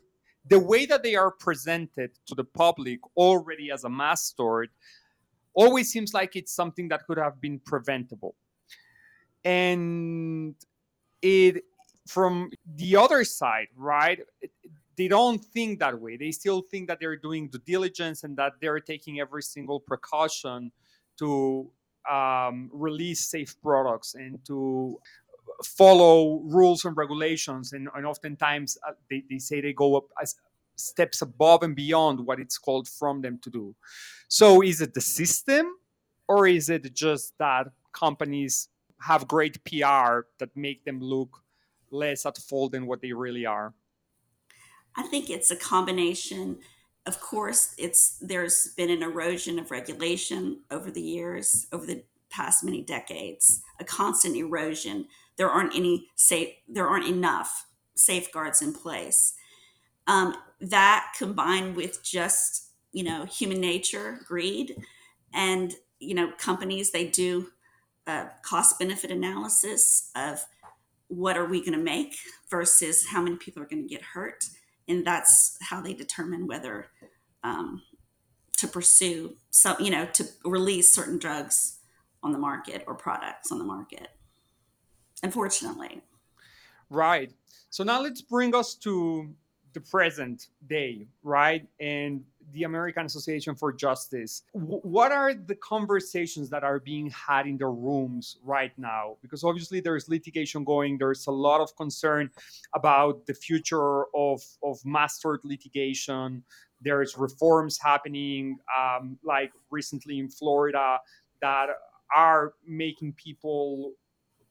the 0.49 0.59
way 0.59 0.87
that 0.87 1.03
they 1.03 1.17
are 1.17 1.31
presented 1.31 2.11
to 2.27 2.35
the 2.35 2.45
public 2.45 3.01
already 3.17 3.71
as 3.71 3.85
a 3.85 3.91
mass 3.91 4.33
tort 4.33 4.71
always 5.55 5.91
seems 5.91 6.15
like 6.15 6.37
it's 6.37 6.53
something 6.53 6.89
that 6.89 7.07
could 7.07 7.19
have 7.19 7.41
been 7.41 7.59
preventable 7.59 8.35
and 9.45 10.55
it 11.23 11.65
from 12.07 12.51
the 12.77 12.97
other 12.97 13.25
side, 13.25 13.69
right? 13.77 14.21
They 14.97 15.09
don't 15.09 15.43
think 15.43 15.79
that 15.79 15.99
way. 16.01 16.17
They 16.17 16.33
still 16.33 16.63
think 16.63 16.89
that 16.89 16.99
they're 17.01 17.17
doing 17.17 17.49
due 17.49 17.61
diligence 17.65 18.25
and 18.25 18.37
that 18.37 18.55
they're 18.61 18.81
taking 18.81 19.21
every 19.21 19.43
single 19.43 19.81
precaution 19.81 20.73
to 21.19 21.71
um, 22.11 22.71
release 22.73 23.29
safe 23.29 23.55
products 23.63 24.15
and 24.15 24.45
to 24.47 24.99
follow 25.65 26.41
rules 26.41 26.85
and 26.85 26.97
regulations. 26.97 27.73
And, 27.73 27.89
and 27.95 28.07
oftentimes 28.07 28.77
uh, 28.87 28.93
they, 29.09 29.23
they 29.31 29.39
say 29.39 29.61
they 29.61 29.73
go 29.73 29.97
up 29.97 30.07
as 30.21 30.35
steps 30.77 31.23
above 31.23 31.63
and 31.63 31.77
beyond 31.77 32.27
what 32.27 32.41
it's 32.41 32.59
called 32.59 32.89
from 32.89 33.21
them 33.21 33.39
to 33.43 33.51
do. 33.51 33.75
So 34.29 34.63
is 34.63 34.81
it 34.81 34.95
the 34.95 35.01
system 35.01 35.67
or 36.29 36.47
is 36.47 36.71
it 36.71 36.95
just 36.95 37.37
that 37.39 37.69
companies 37.93 38.69
have 39.01 39.29
great 39.29 39.65
PR 39.65 40.27
that 40.39 40.55
make 40.55 40.85
them 40.85 41.01
look 41.01 41.43
less 41.91 42.27
at 42.27 42.39
fault 42.39 42.73
than 42.73 42.87
what 42.87 43.01
they 43.01 43.13
really 43.13 43.47
are? 43.47 43.75
I 44.97 45.03
think 45.05 45.31
it's 45.31 45.51
a 45.51 45.57
combination. 45.57 46.59
Of 47.07 47.21
course, 47.21 47.75
it's 47.79 48.19
there's 48.21 48.69
been 48.77 48.91
an 48.91 49.03
erosion 49.03 49.59
of 49.59 49.71
regulation 49.71 50.61
over 50.71 50.91
the 50.91 51.03
years, 51.03 51.67
over 51.73 51.87
the 51.87 52.05
past 52.31 52.63
many 52.63 52.83
decades, 52.83 53.63
a 53.79 53.85
constant 53.85 54.37
erosion. 54.37 55.07
There 55.37 55.51
aren't 55.51 55.75
any 55.75 56.09
safe, 56.17 56.51
there 56.69 56.89
aren't 56.89 57.09
enough 57.09 57.67
safeguards 57.95 58.63
in 58.63 58.73
place. 58.73 59.35
Um, 60.07 60.35
that 60.61 61.15
combined 61.17 61.77
with 61.77 62.03
just 62.03 62.71
you 62.93 63.05
know 63.05 63.25
human 63.25 63.61
nature, 63.61 64.21
greed, 64.27 64.77
and 65.33 65.75
you 65.99 66.15
know 66.15 66.33
companies 66.39 66.91
they 66.91 67.07
do 67.07 67.49
a 68.11 68.33
cost 68.43 68.79
benefit 68.79 69.11
analysis 69.11 70.11
of 70.15 70.45
what 71.09 71.37
are 71.37 71.47
we 71.47 71.61
going 71.61 71.73
to 71.73 71.85
make 71.85 72.17
versus 72.51 73.07
how 73.07 73.23
many 73.23 73.37
people 73.37 73.63
are 73.63 73.67
going 73.67 73.83
to 73.83 73.89
get 73.89 74.03
hurt. 74.03 74.45
And 74.89 75.07
that's 75.07 75.57
how 75.61 75.81
they 75.81 75.95
determine 75.95 76.47
whether 76.47 76.89
um, 77.43 77.83
to 78.61 78.69
pursue 78.69 79.37
some 79.49 79.77
you 79.81 79.91
know 79.91 80.05
to 80.13 80.29
release 80.45 80.93
certain 80.93 81.19
drugs 81.19 81.79
on 82.23 82.33
the 82.33 82.39
market 82.39 82.85
or 82.87 82.95
products 82.95 83.51
on 83.51 83.59
the 83.59 83.65
market 83.65 84.09
unfortunately. 85.23 86.03
Right. 86.91 87.33
So 87.71 87.85
now 87.85 88.03
let's 88.03 88.21
bring 88.21 88.55
us 88.55 88.75
to 88.77 89.35
the 89.73 89.81
present 89.81 90.49
day 90.67 91.07
right? 91.23 91.67
And 91.79 92.25
the 92.53 92.65
American 92.65 93.07
Association 93.07 93.55
for 93.55 93.73
Justice. 93.73 94.43
W- 94.55 94.81
what 94.83 95.13
are 95.13 95.35
the 95.35 95.55
conversations 95.57 96.51
that 96.51 96.65
are 96.65 96.81
being 96.81 97.11
had 97.11 97.47
in 97.47 97.57
the 97.57 97.67
rooms 97.67 98.39
right 98.43 98.73
now? 98.79 99.17
Because 99.23 99.45
obviously 99.45 99.81
there's 99.81 100.09
litigation 100.09 100.65
going, 100.65 100.99
there's 100.99 101.27
a 101.27 101.31
lot 101.31 101.61
of 101.61 101.75
concern 101.77 102.31
about 102.75 103.27
the 103.27 103.35
future 103.35 104.05
of, 104.15 104.43
of 104.63 104.79
mass 104.85 105.19
tort 105.19 105.45
litigation. 105.45 106.43
There's 106.81 107.17
reforms 107.17 107.79
happening, 107.79 108.59
um, 108.79 109.19
like 109.23 109.53
recently 109.71 110.19
in 110.19 110.29
Florida, 110.29 110.99
that 111.43 111.67
are 112.15 112.55
making 112.67 113.13
people 113.13 113.93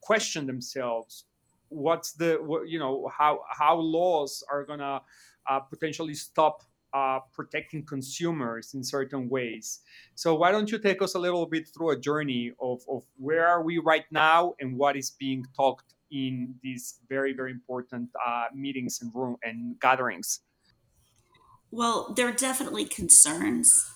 question 0.00 0.46
themselves 0.46 1.24
what's 1.70 2.12
the 2.12 2.64
you 2.66 2.78
know 2.78 3.10
how 3.16 3.40
how 3.48 3.76
laws 3.76 4.44
are 4.50 4.64
gonna 4.64 5.00
uh, 5.48 5.60
potentially 5.60 6.14
stop 6.14 6.62
uh, 6.92 7.20
protecting 7.32 7.84
consumers 7.84 8.74
in 8.74 8.82
certain 8.82 9.28
ways. 9.28 9.80
So 10.14 10.34
why 10.34 10.50
don't 10.50 10.70
you 10.70 10.78
take 10.78 11.02
us 11.02 11.14
a 11.14 11.18
little 11.18 11.46
bit 11.46 11.68
through 11.68 11.90
a 11.90 11.98
journey 11.98 12.52
of, 12.60 12.82
of 12.88 13.04
where 13.16 13.46
are 13.46 13.62
we 13.62 13.78
right 13.78 14.04
now 14.10 14.54
and 14.60 14.76
what 14.76 14.96
is 14.96 15.10
being 15.10 15.44
talked 15.56 15.94
in 16.10 16.54
these 16.62 17.00
very 17.08 17.32
very 17.32 17.50
important 17.52 18.10
uh, 18.26 18.44
meetings 18.54 19.00
and 19.00 19.14
room 19.14 19.36
and 19.42 19.78
gatherings. 19.80 20.40
Well, 21.70 22.12
there 22.16 22.26
are 22.28 22.32
definitely 22.32 22.84
concerns. 22.84 23.92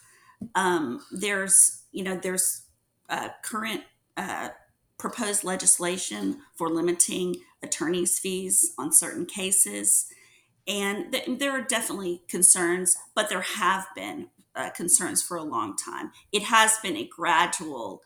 Um, 0.55 1.05
there's 1.11 1.83
you 1.93 2.05
know 2.05 2.17
there's 2.17 2.67
uh, 3.09 3.31
current 3.43 3.83
uh, 4.17 4.51
proposed 4.99 5.45
legislation 5.45 6.39
for 6.55 6.69
limiting 6.69 7.37
attorneys' 7.63 8.19
fees 8.19 8.73
on 8.79 8.93
certain 8.93 9.27
cases. 9.27 10.07
And 10.67 11.13
th- 11.13 11.39
there 11.39 11.53
are 11.53 11.63
definitely 11.63 12.23
concerns, 12.29 12.97
but 13.15 13.29
there 13.29 13.43
have 13.43 13.87
been 13.95 14.29
uh, 14.57 14.71
concerns 14.71 15.23
for 15.23 15.37
a 15.37 15.43
long 15.43 15.77
time. 15.77 16.11
It 16.33 16.45
has 16.45 16.79
been 16.83 16.97
a 16.97 17.07
gradual 17.07 18.03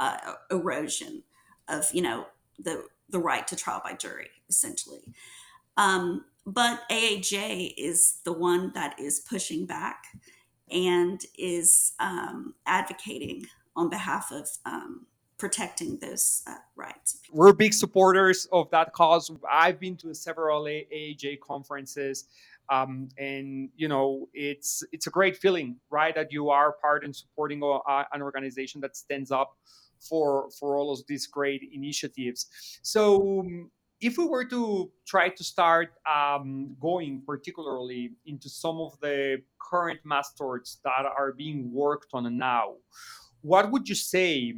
uh, 0.00 0.34
erosion 0.50 1.24
of, 1.68 1.84
you 1.92 2.02
know, 2.02 2.26
the 2.58 2.84
the 3.10 3.18
right 3.18 3.46
to 3.48 3.56
trial 3.56 3.80
by 3.82 3.94
jury, 3.94 4.28
essentially. 4.48 5.00
Um, 5.76 6.24
but 6.44 6.88
AAJ 6.90 7.74
is 7.76 8.18
the 8.24 8.32
one 8.32 8.72
that 8.74 8.98
is 8.98 9.20
pushing 9.20 9.66
back 9.66 10.04
and 10.70 11.20
is 11.38 11.92
um, 12.00 12.54
advocating 12.66 13.46
on 13.76 13.88
behalf 13.88 14.30
of 14.32 14.48
um, 14.64 15.06
protecting 15.38 15.98
those 15.98 16.42
uh, 16.46 16.54
rights. 16.76 17.20
We're 17.32 17.52
big 17.52 17.72
supporters 17.72 18.48
of 18.52 18.70
that 18.70 18.92
cause. 18.92 19.30
I've 19.50 19.78
been 19.78 19.96
to 19.98 20.14
several 20.14 20.64
AAJ 20.64 21.40
conferences. 21.40 22.24
Um, 22.70 23.08
and 23.16 23.70
you 23.76 23.88
know 23.88 24.28
it's 24.34 24.84
it's 24.92 25.06
a 25.06 25.10
great 25.10 25.38
feeling 25.38 25.76
right 25.88 26.14
that 26.14 26.30
you 26.30 26.50
are 26.50 26.72
part 26.72 27.02
in 27.02 27.14
supporting 27.14 27.62
a, 27.62 28.04
an 28.12 28.20
organization 28.20 28.82
that 28.82 28.94
stands 28.94 29.30
up 29.30 29.56
for 29.98 30.50
for 30.50 30.76
all 30.76 30.92
of 30.92 31.00
these 31.08 31.26
great 31.26 31.62
initiatives 31.72 32.78
so 32.82 33.42
if 34.02 34.18
we 34.18 34.26
were 34.26 34.44
to 34.44 34.92
try 35.06 35.30
to 35.30 35.42
start 35.42 35.94
um, 36.06 36.76
going 36.78 37.22
particularly 37.26 38.10
into 38.26 38.50
some 38.50 38.78
of 38.80 39.00
the 39.00 39.38
current 39.58 40.00
mass 40.04 40.34
torts 40.34 40.78
that 40.84 41.06
are 41.16 41.32
being 41.32 41.72
worked 41.72 42.10
on 42.12 42.36
now 42.36 42.74
what 43.40 43.70
would 43.70 43.88
you 43.88 43.94
say 43.94 44.54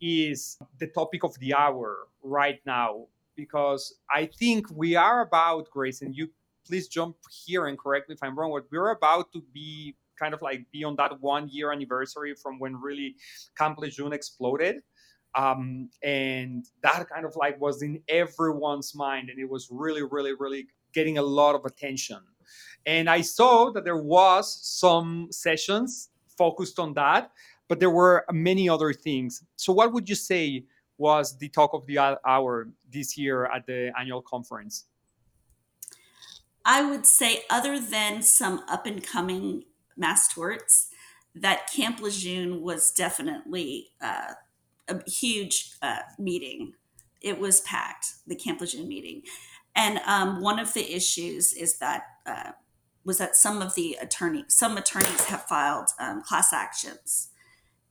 is 0.00 0.58
the 0.78 0.86
topic 0.86 1.24
of 1.24 1.38
the 1.38 1.54
hour 1.54 2.08
right 2.22 2.60
now 2.66 3.06
because 3.36 3.94
I 4.10 4.26
think 4.26 4.66
we 4.74 4.96
are 4.96 5.20
about 5.20 5.70
Grace, 5.70 6.02
and 6.02 6.14
you 6.14 6.28
please 6.66 6.88
jump 6.88 7.16
here 7.30 7.66
and 7.66 7.78
correct 7.78 8.08
me 8.08 8.14
if 8.14 8.22
I'm 8.22 8.38
wrong. 8.38 8.52
But 8.52 8.64
we're 8.70 8.90
about 8.90 9.32
to 9.32 9.42
be 9.54 9.94
kind 10.18 10.34
of 10.34 10.42
like 10.42 10.66
be 10.72 10.84
on 10.84 10.96
that 10.96 11.20
one 11.20 11.48
year 11.48 11.72
anniversary 11.72 12.34
from 12.34 12.58
when 12.58 12.80
really 12.80 13.14
Camp 13.56 13.78
Lejeune 13.78 14.12
exploded. 14.12 14.82
Um, 15.36 15.90
and 16.02 16.64
that 16.82 17.08
kind 17.08 17.24
of 17.24 17.36
like 17.36 17.60
was 17.60 17.82
in 17.82 18.02
everyone's 18.08 18.94
mind, 18.94 19.30
and 19.30 19.38
it 19.38 19.48
was 19.48 19.68
really, 19.70 20.02
really, 20.02 20.34
really 20.34 20.66
getting 20.92 21.18
a 21.18 21.22
lot 21.22 21.54
of 21.54 21.64
attention. 21.64 22.18
And 22.86 23.08
I 23.08 23.20
saw 23.20 23.70
that 23.72 23.84
there 23.84 24.02
was 24.02 24.58
some 24.62 25.28
sessions 25.30 26.10
focused 26.36 26.78
on 26.78 26.94
that 26.94 27.30
but 27.68 27.80
there 27.80 27.90
were 27.90 28.24
many 28.32 28.68
other 28.68 28.92
things. 28.92 29.44
So, 29.56 29.72
what 29.72 29.92
would 29.92 30.08
you 30.08 30.14
say 30.14 30.64
was 30.96 31.36
the 31.38 31.48
talk 31.48 31.74
of 31.74 31.86
the 31.86 32.18
hour 32.26 32.68
this 32.90 33.16
year 33.16 33.46
at 33.46 33.66
the 33.66 33.92
annual 33.98 34.22
conference? 34.22 34.86
I 36.64 36.82
would 36.88 37.06
say, 37.06 37.44
other 37.48 37.78
than 37.78 38.22
some 38.22 38.62
up 38.68 38.86
and 38.86 39.02
coming 39.02 39.64
mass 39.96 40.32
torts, 40.32 40.88
that 41.34 41.70
Camp 41.70 42.00
Lejeune 42.00 42.62
was 42.62 42.90
definitely 42.90 43.90
uh, 44.00 44.32
a 44.88 45.08
huge 45.08 45.72
uh, 45.82 46.00
meeting. 46.18 46.72
It 47.20 47.38
was 47.38 47.60
packed, 47.60 48.14
the 48.26 48.34
Camp 48.34 48.60
Lejeune 48.60 48.88
meeting. 48.88 49.22
And 49.76 50.00
um, 50.06 50.40
one 50.40 50.58
of 50.58 50.74
the 50.74 50.94
issues 50.94 51.52
is 51.52 51.78
that 51.78 52.02
uh, 52.26 52.52
was 53.04 53.18
that 53.18 53.36
some 53.36 53.62
of 53.62 53.74
the 53.74 53.96
attorney, 54.00 54.44
some 54.48 54.76
attorneys 54.76 55.24
have 55.26 55.44
filed 55.44 55.90
um, 56.00 56.22
class 56.22 56.52
actions 56.52 57.28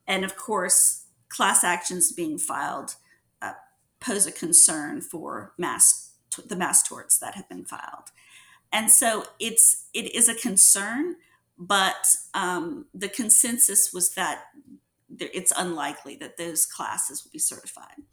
and 0.07 0.23
of 0.23 0.35
course, 0.35 1.05
class 1.29 1.63
actions 1.63 2.11
being 2.11 2.37
filed 2.37 2.95
uh, 3.41 3.53
pose 3.99 4.25
a 4.25 4.31
concern 4.31 5.01
for 5.01 5.53
mass 5.57 6.11
the 6.45 6.55
mass 6.55 6.83
torts 6.83 7.17
that 7.17 7.33
have 7.35 7.49
been 7.49 7.65
filed. 7.65 8.11
And 8.71 8.91
so 8.91 9.25
it's 9.39 9.85
it 9.93 10.13
is 10.13 10.29
a 10.29 10.35
concern, 10.35 11.15
but 11.57 12.15
um, 12.33 12.85
the 12.93 13.09
consensus 13.09 13.93
was 13.93 14.13
that 14.15 14.43
it's 15.19 15.53
unlikely 15.57 16.15
that 16.17 16.37
those 16.37 16.65
classes 16.65 17.23
will 17.23 17.31
be 17.31 17.39
certified. 17.39 18.03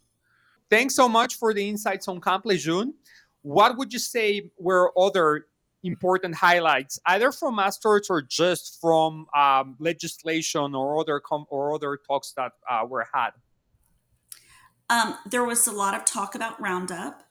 Thanks 0.69 0.95
so 0.95 1.07
much 1.07 1.35
for 1.35 1.53
the 1.53 1.67
insights 1.67 2.07
on 2.07 2.19
Camp 2.21 2.45
Lejeune. 2.45 2.93
What 3.41 3.77
would 3.77 3.93
you 3.93 3.99
say 3.99 4.49
were 4.57 4.91
other 4.97 5.47
important 5.85 6.35
highlights, 6.35 6.99
either 7.05 7.31
from 7.31 7.55
mass 7.55 7.77
torts 7.77 8.09
or 8.09 8.21
just 8.21 8.79
from 8.81 9.27
um, 9.35 9.75
legislation 9.79 10.75
or 10.75 10.99
other 10.99 11.19
com- 11.19 11.45
or 11.49 11.73
other 11.75 11.97
talks 12.07 12.33
that 12.33 12.53
uh, 12.69 12.85
were 12.87 13.07
had? 13.13 13.31
Um, 14.89 15.15
there 15.25 15.43
was 15.43 15.67
a 15.67 15.71
lot 15.71 15.95
of 15.95 16.05
talk 16.05 16.35
about 16.35 16.61
Roundup 16.61 17.23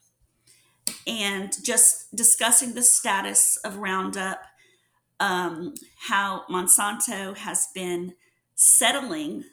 and 1.07 1.53
just 1.63 2.15
discussing 2.15 2.75
the 2.75 2.83
status 2.83 3.57
of 3.59 3.77
Roundup, 3.77 4.43
um, 5.21 5.75
how 6.09 6.45
Monsanto 6.51 7.37
has 7.37 7.69
been 7.75 8.15
settling 8.55 9.45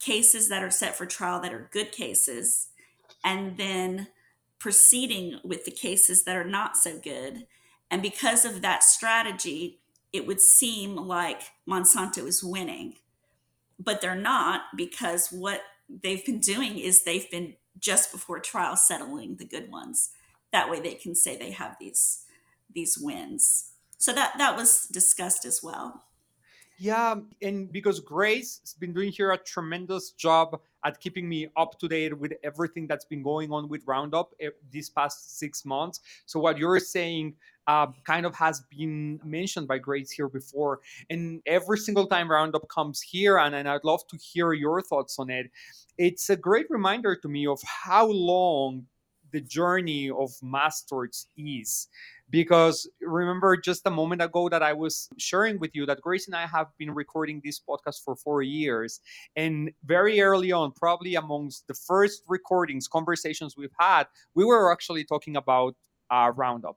cases 0.00 0.48
that 0.48 0.62
are 0.62 0.70
set 0.70 0.96
for 0.96 1.06
trial 1.06 1.40
that 1.40 1.52
are 1.52 1.68
good 1.72 1.92
cases, 1.92 2.68
and 3.24 3.56
then 3.56 4.08
proceeding 4.58 5.40
with 5.44 5.64
the 5.64 5.70
cases 5.70 6.24
that 6.24 6.36
are 6.36 6.44
not 6.44 6.76
so 6.76 6.98
good. 6.98 7.46
And 7.90 8.02
because 8.02 8.44
of 8.44 8.62
that 8.62 8.82
strategy, 8.82 9.80
it 10.12 10.26
would 10.26 10.40
seem 10.40 10.96
like 10.96 11.52
Monsanto 11.68 12.26
is 12.26 12.44
winning. 12.44 12.94
But 13.78 14.00
they're 14.00 14.14
not 14.14 14.62
because 14.76 15.28
what 15.28 15.62
they've 15.88 16.24
been 16.24 16.40
doing 16.40 16.78
is 16.78 17.04
they've 17.04 17.30
been 17.30 17.54
just 17.78 18.12
before 18.12 18.40
trial 18.40 18.76
settling 18.76 19.36
the 19.36 19.44
good 19.44 19.70
ones. 19.70 20.10
That 20.52 20.68
way 20.68 20.80
they 20.80 20.94
can 20.94 21.14
say 21.14 21.36
they 21.36 21.52
have 21.52 21.76
these 21.80 22.24
these 22.74 22.98
wins. 22.98 23.70
So 23.98 24.12
that 24.12 24.34
that 24.38 24.56
was 24.56 24.86
discussed 24.86 25.44
as 25.44 25.60
well. 25.62 26.04
Yeah, 26.78 27.16
and 27.42 27.72
because 27.72 28.00
Grace 28.00 28.60
has 28.62 28.74
been 28.74 28.92
doing 28.92 29.10
here 29.10 29.32
a 29.32 29.38
tremendous 29.38 30.12
job 30.12 30.60
at 30.84 31.00
keeping 31.00 31.28
me 31.28 31.48
up 31.56 31.78
to 31.80 31.88
date 31.88 32.18
with 32.18 32.32
everything 32.42 32.86
that's 32.86 33.04
been 33.04 33.22
going 33.22 33.50
on 33.52 33.68
with 33.68 33.82
Roundup 33.86 34.32
eh, 34.40 34.50
these 34.70 34.88
past 34.88 35.38
six 35.38 35.64
months. 35.64 36.00
So 36.26 36.40
what 36.40 36.58
you're 36.58 36.78
saying 36.80 37.34
uh, 37.66 37.88
kind 38.04 38.24
of 38.24 38.34
has 38.34 38.62
been 38.70 39.20
mentioned 39.24 39.68
by 39.68 39.78
Grace 39.78 40.10
here 40.10 40.28
before, 40.28 40.80
and 41.10 41.42
every 41.46 41.78
single 41.78 42.06
time 42.06 42.30
Roundup 42.30 42.68
comes 42.68 43.00
here, 43.00 43.38
and, 43.38 43.54
and 43.54 43.68
I'd 43.68 43.84
love 43.84 44.06
to 44.08 44.16
hear 44.16 44.52
your 44.52 44.80
thoughts 44.80 45.18
on 45.18 45.30
it. 45.30 45.50
It's 45.98 46.30
a 46.30 46.36
great 46.36 46.66
reminder 46.70 47.14
to 47.16 47.28
me 47.28 47.46
of 47.46 47.60
how 47.62 48.06
long 48.06 48.86
the 49.32 49.40
journey 49.40 50.10
of 50.10 50.30
mass 50.42 50.82
torts 50.82 51.26
is 51.36 51.88
because 52.30 52.88
remember 53.00 53.56
just 53.56 53.86
a 53.86 53.90
moment 53.90 54.22
ago 54.22 54.48
that 54.48 54.62
I 54.62 54.72
was 54.72 55.08
sharing 55.16 55.58
with 55.58 55.70
you 55.74 55.86
that 55.86 56.00
Grace 56.00 56.26
and 56.26 56.36
I 56.36 56.46
have 56.46 56.68
been 56.78 56.90
recording 56.90 57.40
this 57.44 57.60
podcast 57.60 58.04
for 58.04 58.16
four 58.16 58.42
years. 58.42 59.00
And 59.36 59.70
very 59.84 60.20
early 60.20 60.52
on, 60.52 60.72
probably 60.72 61.14
amongst 61.14 61.66
the 61.66 61.74
first 61.74 62.22
recordings, 62.28 62.88
conversations 62.88 63.56
we've 63.56 63.70
had, 63.78 64.06
we 64.34 64.44
were 64.44 64.70
actually 64.72 65.04
talking 65.04 65.36
about 65.36 65.74
uh, 66.10 66.32
Roundup. 66.34 66.76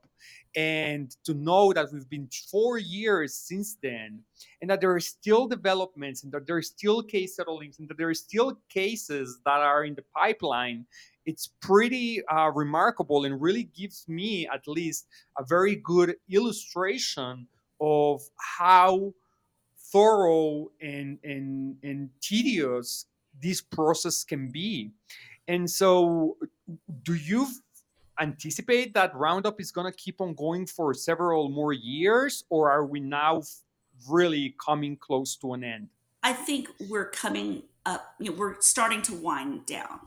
And 0.55 1.15
to 1.23 1.33
know 1.33 1.71
that 1.73 1.87
we've 1.91 2.09
been 2.09 2.27
four 2.49 2.77
years 2.77 3.33
since 3.33 3.77
then, 3.81 4.19
and 4.61 4.69
that 4.69 4.81
there 4.81 4.93
are 4.93 4.99
still 4.99 5.47
developments, 5.47 6.23
and 6.23 6.31
that 6.33 6.45
there 6.45 6.57
are 6.57 6.61
still 6.61 7.01
case 7.01 7.37
settlings, 7.37 7.79
and 7.79 7.87
that 7.87 7.97
there 7.97 8.09
are 8.09 8.13
still 8.13 8.59
cases 8.69 9.39
that 9.45 9.61
are 9.61 9.85
in 9.85 9.95
the 9.95 10.03
pipeline 10.13 10.85
it's 11.25 11.49
pretty 11.61 12.25
uh, 12.27 12.51
remarkable 12.53 13.25
and 13.25 13.41
really 13.41 13.63
gives 13.63 14.07
me 14.07 14.47
at 14.47 14.67
least 14.67 15.07
a 15.37 15.43
very 15.43 15.75
good 15.77 16.15
illustration 16.29 17.47
of 17.79 18.21
how 18.37 19.13
thorough 19.91 20.71
and, 20.81 21.19
and, 21.23 21.75
and 21.83 22.09
tedious 22.21 23.05
this 23.41 23.61
process 23.61 24.23
can 24.23 24.49
be. 24.49 24.91
And 25.47 25.69
so, 25.69 26.37
do 27.03 27.15
you 27.15 27.47
anticipate 28.19 28.93
that 28.93 29.15
Roundup 29.15 29.59
is 29.59 29.71
going 29.71 29.91
to 29.91 29.97
keep 29.97 30.21
on 30.21 30.33
going 30.33 30.65
for 30.65 30.93
several 30.93 31.49
more 31.49 31.73
years, 31.73 32.43
or 32.49 32.71
are 32.71 32.85
we 32.85 32.99
now 32.99 33.41
really 34.07 34.55
coming 34.63 34.95
close 34.95 35.35
to 35.37 35.53
an 35.53 35.63
end? 35.63 35.89
I 36.23 36.33
think 36.33 36.69
we're 36.87 37.09
coming 37.09 37.63
up, 37.85 38.13
you 38.19 38.31
know, 38.31 38.37
we're 38.37 38.61
starting 38.61 39.01
to 39.03 39.13
wind 39.13 39.65
down. 39.65 39.99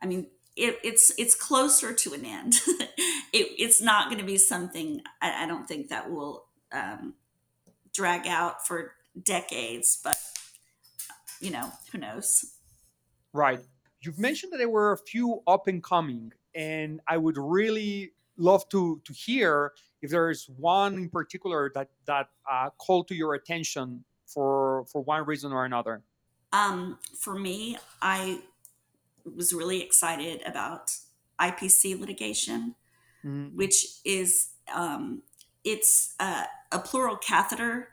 I 0.00 0.06
mean, 0.06 0.26
it, 0.56 0.78
it's 0.84 1.12
it's 1.18 1.34
closer 1.34 1.92
to 1.92 2.12
an 2.12 2.24
end. 2.24 2.54
it, 2.68 3.48
it's 3.58 3.80
not 3.80 4.06
going 4.06 4.18
to 4.18 4.26
be 4.26 4.38
something 4.38 5.00
I, 5.20 5.44
I, 5.44 5.46
don't 5.46 5.66
think 5.66 5.88
that 5.88 6.10
will 6.10 6.44
um, 6.72 7.14
drag 7.94 8.26
out 8.26 8.66
for 8.66 8.92
decades, 9.20 9.98
but 10.02 10.18
you 11.40 11.50
know 11.50 11.72
who 11.90 11.98
knows. 11.98 12.44
Right. 13.32 13.60
You've 14.00 14.18
mentioned 14.18 14.52
that 14.52 14.58
there 14.58 14.68
were 14.68 14.92
a 14.92 14.98
few 14.98 15.42
up 15.46 15.68
and 15.68 15.82
coming, 15.82 16.32
and 16.54 17.00
I 17.06 17.16
would 17.16 17.38
really 17.38 18.12
love 18.36 18.68
to 18.70 19.00
to 19.04 19.12
hear 19.12 19.72
if 20.02 20.10
there 20.10 20.30
is 20.30 20.48
one 20.48 20.94
in 20.94 21.08
particular 21.08 21.70
that 21.74 21.88
that 22.06 22.28
uh, 22.50 22.70
called 22.78 23.08
to 23.08 23.14
your 23.14 23.34
attention 23.34 24.04
for 24.26 24.84
for 24.92 25.02
one 25.02 25.24
reason 25.24 25.52
or 25.52 25.64
another. 25.64 26.02
Um, 26.52 26.98
for 27.18 27.34
me, 27.34 27.78
I 28.02 28.40
was 29.24 29.52
really 29.52 29.82
excited 29.82 30.42
about 30.46 30.90
IPC 31.40 31.98
litigation, 31.98 32.74
mm-hmm. 33.24 33.56
which 33.56 33.86
is 34.04 34.50
um, 34.72 35.22
it's 35.64 36.14
a, 36.20 36.44
a 36.70 36.78
pleural 36.78 37.16
catheter 37.16 37.88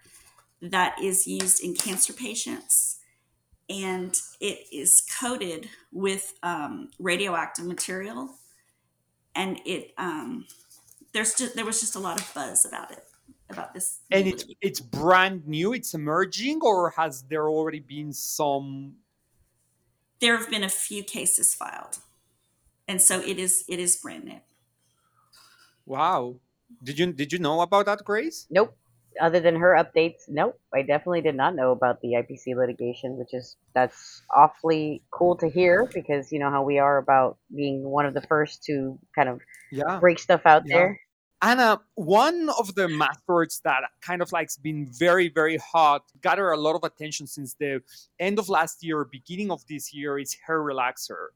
that 0.62 1.02
is 1.02 1.28
used 1.28 1.63
in 1.63 1.74
cancer 1.74 2.13
patients, 2.13 3.00
and 3.70 4.20
it 4.39 4.68
is 4.72 5.06
coated 5.20 5.70
with 5.92 6.34
um, 6.44 6.89
radioactive 7.00 7.65
material, 7.65 8.36
and 9.36 9.60
it 9.65 9.94
um, 9.98 10.46
there's 11.13 11.34
just, 11.36 11.56
there 11.56 11.65
was 11.65 11.80
just 11.80 11.96
a 11.96 12.00
lot 12.00 12.20
of 12.20 12.32
buzz 12.34 12.65
about 12.65 12.92
it 12.92 13.04
about 13.50 13.74
this. 13.74 14.00
And 14.12 14.28
it's 14.28 14.46
it's 14.62 14.80
brand 14.80 15.48
new. 15.48 15.74
It's 15.74 15.94
emerging, 15.94 16.60
or 16.62 16.92
has 16.92 17.24
there 17.24 17.50
already 17.50 17.80
been 17.80 18.13
some 18.13 18.94
there 20.21 20.38
have 20.38 20.49
been 20.49 20.63
a 20.63 20.69
few 20.69 21.03
cases 21.03 21.53
filed, 21.53 21.99
and 22.88 23.01
so 23.01 23.19
it 23.21 23.39
is 23.39 23.63
it 23.67 23.79
is 23.79 23.97
brand 23.97 24.25
new. 24.25 24.39
Wow, 25.86 26.36
did 26.84 26.99
you 26.99 27.13
did 27.13 27.34
you 27.34 27.39
know 27.39 27.62
about 27.62 27.86
that, 27.88 28.03
Grace? 28.03 28.47
Nope. 28.49 28.75
Other 29.19 29.39
than 29.39 29.55
her 29.55 29.75
updates, 29.75 30.29
nope. 30.29 30.60
I 30.73 30.82
definitely 30.84 31.21
did 31.21 31.36
not 31.36 31.55
know 31.55 31.71
about 31.71 31.99
the 32.01 32.10
IPC 32.10 32.55
litigation, 32.55 33.17
which 33.17 33.34
is 33.34 33.58
that's 33.73 34.21
awfully 34.34 35.01
cool 35.12 35.36
to 35.38 35.49
hear 35.49 35.89
because 35.93 36.32
you 36.32 36.39
know 36.39 36.51
how 36.51 36.63
we 36.63 36.77
are 36.77 36.97
about 36.97 37.38
being 37.53 37.84
one 37.84 38.05
of 38.05 38.13
the 38.13 38.21
first 38.21 38.63
to 38.65 38.97
kind 39.15 39.27
of 39.27 39.41
yeah. 39.71 39.99
break 39.99 40.19
stuff 40.19 40.41
out 40.45 40.63
yeah. 40.65 40.75
there. 40.75 40.99
Anna, 41.41 41.80
one 41.95 42.49
of 42.60 42.75
the 42.75 42.89
methods 42.89 43.62
that 43.63 43.84
kind 44.02 44.21
of 44.21 44.32
like's 44.34 44.58
been 44.58 44.89
very, 44.91 45.30
very 45.30 45.58
hot, 45.58 46.04
gather 46.21 46.52
a 46.52 46.58
lot 46.58 46.75
of 46.75 46.84
attention 46.84 47.28
since 47.28 47.54
the 47.54 47.82
end 48.19 48.39
of 48.39 48.49
last 48.49 48.84
year, 48.84 49.06
beginning 49.10 49.49
of 49.49 49.65
this 49.67 49.93
year, 49.93 50.19
is 50.19 50.36
hair 50.45 50.60
relaxer. 50.60 51.28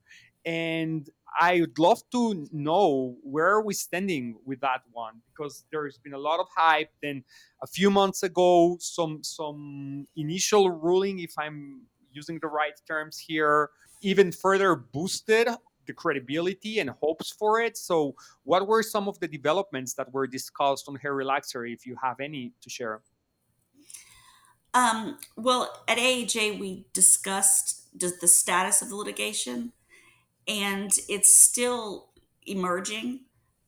And 0.46 1.10
I 1.40 1.62
would 1.62 1.80
love 1.80 2.02
to 2.12 2.48
know 2.52 3.16
where 3.24 3.48
are 3.48 3.62
we 3.62 3.74
standing 3.74 4.36
with 4.46 4.60
that 4.60 4.82
one 4.92 5.22
because 5.32 5.64
there's 5.72 5.98
been 6.00 6.14
a 6.14 6.18
lot 6.18 6.42
of 6.42 6.48
hype. 6.54 6.90
Then 7.02 7.24
a 7.62 7.68
few 7.68 7.90
months 7.90 8.24
ago, 8.24 8.78
some 8.82 9.24
some 9.24 10.06
initial 10.18 10.70
ruling, 10.70 11.20
if 11.20 11.34
I'm 11.38 11.84
using 12.12 12.40
the 12.42 12.48
right 12.48 12.74
terms 12.88 13.18
here, 13.18 13.70
even 14.02 14.34
further 14.34 14.76
boosted 14.76 15.48
the 15.86 15.94
credibility 15.94 16.80
and 16.80 16.90
hopes 16.90 17.32
for 17.32 17.62
it. 17.62 17.78
So, 17.78 18.16
what 18.44 18.68
were 18.68 18.84
some 18.84 19.08
of 19.08 19.20
the 19.20 19.28
developments 19.28 19.94
that 19.96 20.12
were 20.14 20.28
discussed 20.28 20.88
on 20.88 20.96
hair 20.96 21.14
relaxer, 21.14 21.72
if 21.72 21.86
you 21.86 21.96
have 22.02 22.20
any 22.20 22.54
to 22.62 22.70
share? 22.70 23.02
Um, 24.74 25.18
well, 25.38 25.84
at 25.88 25.98
AAJ, 25.98 26.60
we 26.60 26.88
discussed 26.94 28.00
the 28.00 28.28
status 28.28 28.82
of 28.82 28.90
the 28.90 28.96
litigation, 28.96 29.72
and 30.48 30.92
it's 31.08 31.36
still 31.36 32.10
emerging. 32.46 33.22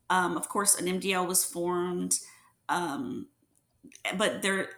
Um, 0.09 0.35
of 0.35 0.49
course, 0.49 0.79
an 0.79 0.87
MDL 0.87 1.27
was 1.27 1.43
formed, 1.43 2.15
um, 2.69 3.27
but 4.17 4.41
there, 4.41 4.69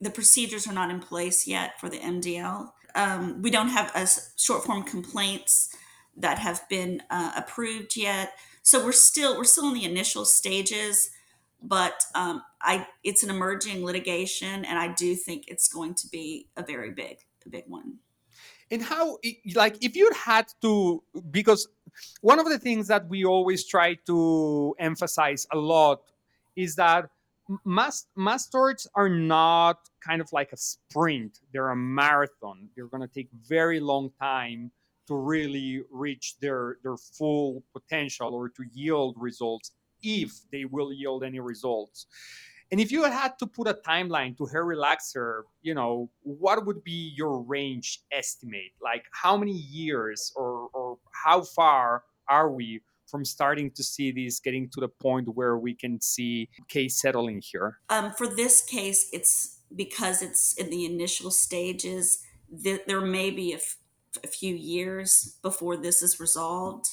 the 0.00 0.10
procedures 0.10 0.66
are 0.66 0.72
not 0.72 0.90
in 0.90 1.00
place 1.00 1.46
yet 1.46 1.78
for 1.80 1.88
the 1.88 1.98
MDL. 1.98 2.70
Um, 2.94 3.42
we 3.42 3.50
don't 3.50 3.68
have 3.68 3.90
a 3.94 4.06
short 4.36 4.64
form 4.64 4.84
complaints 4.84 5.74
that 6.16 6.38
have 6.38 6.68
been 6.68 7.02
uh, 7.10 7.32
approved 7.36 7.96
yet. 7.96 8.32
So 8.62 8.84
we're 8.84 8.92
still 8.92 9.36
we're 9.36 9.44
still 9.44 9.68
in 9.68 9.74
the 9.74 9.84
initial 9.84 10.24
stages, 10.24 11.10
but 11.62 12.04
um, 12.14 12.42
I 12.60 12.86
it's 13.02 13.22
an 13.22 13.30
emerging 13.30 13.84
litigation, 13.84 14.64
and 14.64 14.78
I 14.78 14.88
do 14.92 15.14
think 15.14 15.44
it's 15.48 15.68
going 15.68 15.94
to 15.96 16.08
be 16.08 16.48
a 16.56 16.62
very 16.62 16.90
big 16.90 17.18
a 17.44 17.48
big 17.48 17.64
one. 17.66 17.98
And 18.70 18.82
how 18.82 19.18
like 19.54 19.82
if 19.84 19.94
you 19.96 20.10
had 20.12 20.46
to 20.62 21.02
because 21.30 21.68
one 22.20 22.38
of 22.38 22.48
the 22.48 22.58
things 22.58 22.88
that 22.88 23.08
we 23.08 23.24
always 23.24 23.66
try 23.66 23.94
to 24.06 24.74
emphasize 24.78 25.46
a 25.52 25.56
lot 25.56 26.00
is 26.56 26.76
that 26.76 27.10
mass 27.64 28.06
Masstorch 28.16 28.86
are 28.94 29.08
not 29.08 29.78
kind 30.00 30.20
of 30.20 30.32
like 30.32 30.52
a 30.52 30.56
sprint 30.56 31.40
they're 31.52 31.70
a 31.70 31.76
marathon 31.76 32.68
they're 32.74 32.86
going 32.86 33.06
to 33.06 33.14
take 33.14 33.28
very 33.46 33.80
long 33.80 34.10
time 34.20 34.70
to 35.06 35.14
really 35.14 35.82
reach 35.90 36.36
their 36.40 36.78
their 36.82 36.96
full 36.96 37.62
potential 37.72 38.34
or 38.34 38.48
to 38.48 38.64
yield 38.72 39.16
results 39.18 39.72
if 40.02 40.32
they 40.52 40.64
will 40.64 40.92
yield 40.92 41.24
any 41.24 41.40
results. 41.40 42.06
And 42.70 42.80
if 42.80 42.90
you 42.90 43.04
had 43.04 43.38
to 43.38 43.46
put 43.46 43.68
a 43.68 43.74
timeline 43.74 44.36
to 44.38 44.46
hair 44.46 44.64
relaxer 44.64 45.42
you 45.62 45.74
know 45.74 46.10
what 46.22 46.66
would 46.66 46.82
be 46.84 47.12
your 47.16 47.40
range 47.42 48.00
estimate? 48.12 48.72
Like 48.82 49.04
how 49.12 49.36
many 49.36 49.52
years 49.52 50.32
or 50.36 50.68
or 50.72 50.98
how 51.24 51.42
far 51.42 52.04
are 52.28 52.50
we 52.50 52.80
from 53.06 53.24
starting 53.24 53.70
to 53.70 53.84
see 53.84 54.10
these 54.10 54.40
getting 54.40 54.68
to 54.70 54.80
the 54.80 54.88
point 54.88 55.28
where 55.34 55.58
we 55.58 55.74
can 55.74 56.00
see 56.00 56.48
case 56.68 57.00
settling 57.00 57.42
here? 57.44 57.78
Um, 57.90 58.12
for 58.12 58.26
this 58.26 58.62
case 58.62 59.08
it's 59.12 59.54
because 59.74 60.22
it's 60.22 60.54
in 60.54 60.70
the 60.70 60.84
initial 60.84 61.30
stages. 61.30 62.22
There 62.50 63.00
may 63.00 63.30
be 63.30 63.52
a, 63.52 63.58
a 64.22 64.28
few 64.28 64.54
years 64.54 65.36
before 65.42 65.76
this 65.76 66.02
is 66.02 66.20
resolved. 66.20 66.86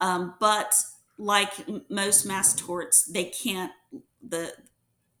Um, 0.00 0.34
but 0.40 0.74
like 1.18 1.52
most 1.90 2.24
mass 2.24 2.54
torts, 2.54 3.04
they 3.04 3.24
can't 3.24 3.72
the 4.22 4.52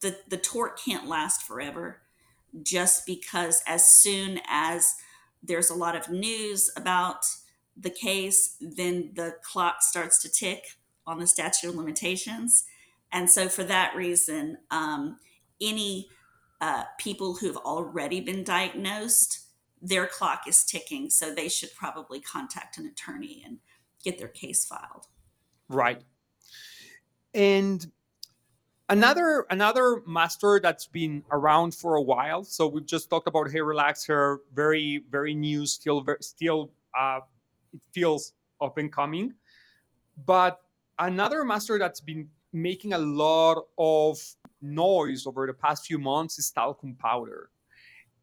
the 0.00 0.16
the 0.28 0.36
tort 0.36 0.80
can't 0.84 1.08
last 1.08 1.42
forever 1.42 2.02
just 2.62 3.06
because 3.06 3.62
as 3.66 3.84
soon 3.86 4.40
as 4.48 4.94
there's 5.42 5.70
a 5.70 5.74
lot 5.74 5.96
of 5.96 6.08
news 6.08 6.70
about 6.76 7.24
the 7.76 7.90
case, 7.90 8.56
then 8.60 9.10
the 9.14 9.36
clock 9.42 9.82
starts 9.82 10.20
to 10.22 10.28
tick 10.28 10.64
on 11.06 11.18
the 11.18 11.26
statute 11.26 11.68
of 11.68 11.76
limitations. 11.76 12.64
And 13.12 13.30
so, 13.30 13.48
for 13.48 13.64
that 13.64 13.96
reason, 13.96 14.58
um, 14.70 15.18
any 15.60 16.08
uh, 16.60 16.84
people 16.98 17.34
who've 17.34 17.56
already 17.56 18.20
been 18.20 18.44
diagnosed, 18.44 19.40
their 19.80 20.06
clock 20.06 20.42
is 20.46 20.64
ticking. 20.64 21.10
So, 21.10 21.34
they 21.34 21.48
should 21.48 21.74
probably 21.74 22.20
contact 22.20 22.78
an 22.78 22.86
attorney 22.86 23.42
and 23.44 23.58
get 24.04 24.18
their 24.18 24.28
case 24.28 24.64
filed. 24.64 25.06
Right. 25.68 26.02
And 27.34 27.86
another 28.88 29.46
another 29.50 30.02
mass 30.06 30.36
tort 30.36 30.62
that's 30.62 30.86
been 30.86 31.22
around 31.30 31.74
for 31.74 31.96
a 31.96 32.02
while. 32.02 32.44
So 32.44 32.66
we've 32.66 32.86
just 32.86 33.10
talked 33.10 33.28
about 33.28 33.50
Hey 33.50 33.60
Relax 33.60 34.06
Hair, 34.06 34.40
very 34.54 35.04
very 35.10 35.34
new, 35.34 35.66
still 35.66 36.04
still 36.20 36.72
uh, 36.98 37.20
it 37.72 37.80
feels 37.92 38.32
up 38.60 38.78
and 38.78 38.92
coming. 38.92 39.34
But 40.24 40.60
another 40.98 41.44
mass 41.44 41.66
tort 41.66 41.80
that's 41.80 42.00
been 42.00 42.28
making 42.52 42.94
a 42.94 42.98
lot 42.98 43.62
of 43.76 44.18
noise 44.60 45.26
over 45.26 45.46
the 45.46 45.52
past 45.52 45.86
few 45.86 45.98
months 45.98 46.38
is 46.38 46.50
talcum 46.50 46.94
powder, 46.94 47.50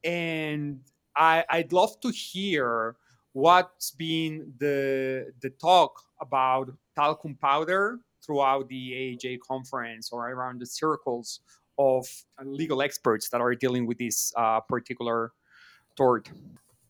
and 0.04 0.80
I, 1.16 1.44
I'd 1.50 1.74
love 1.74 2.00
to 2.02 2.10
hear 2.10 2.96
what's 3.34 3.92
been 3.92 4.54
the 4.60 5.34
the 5.42 5.50
talk 5.50 6.02
about 6.22 6.72
talcum 6.96 7.36
powder 7.36 8.00
throughout 8.26 8.68
the 8.70 8.92
AAJ 8.92 9.40
conference 9.40 10.10
or 10.12 10.30
around 10.30 10.62
the 10.62 10.66
circles 10.66 11.42
of 11.78 12.08
legal 12.44 12.82
experts 12.82 13.30
that 13.30 13.42
are 13.42 13.54
dealing 13.56 13.86
with 13.86 13.98
this 13.98 14.34
uh, 14.36 14.60
particular 14.62 15.34
tort? 15.96 16.30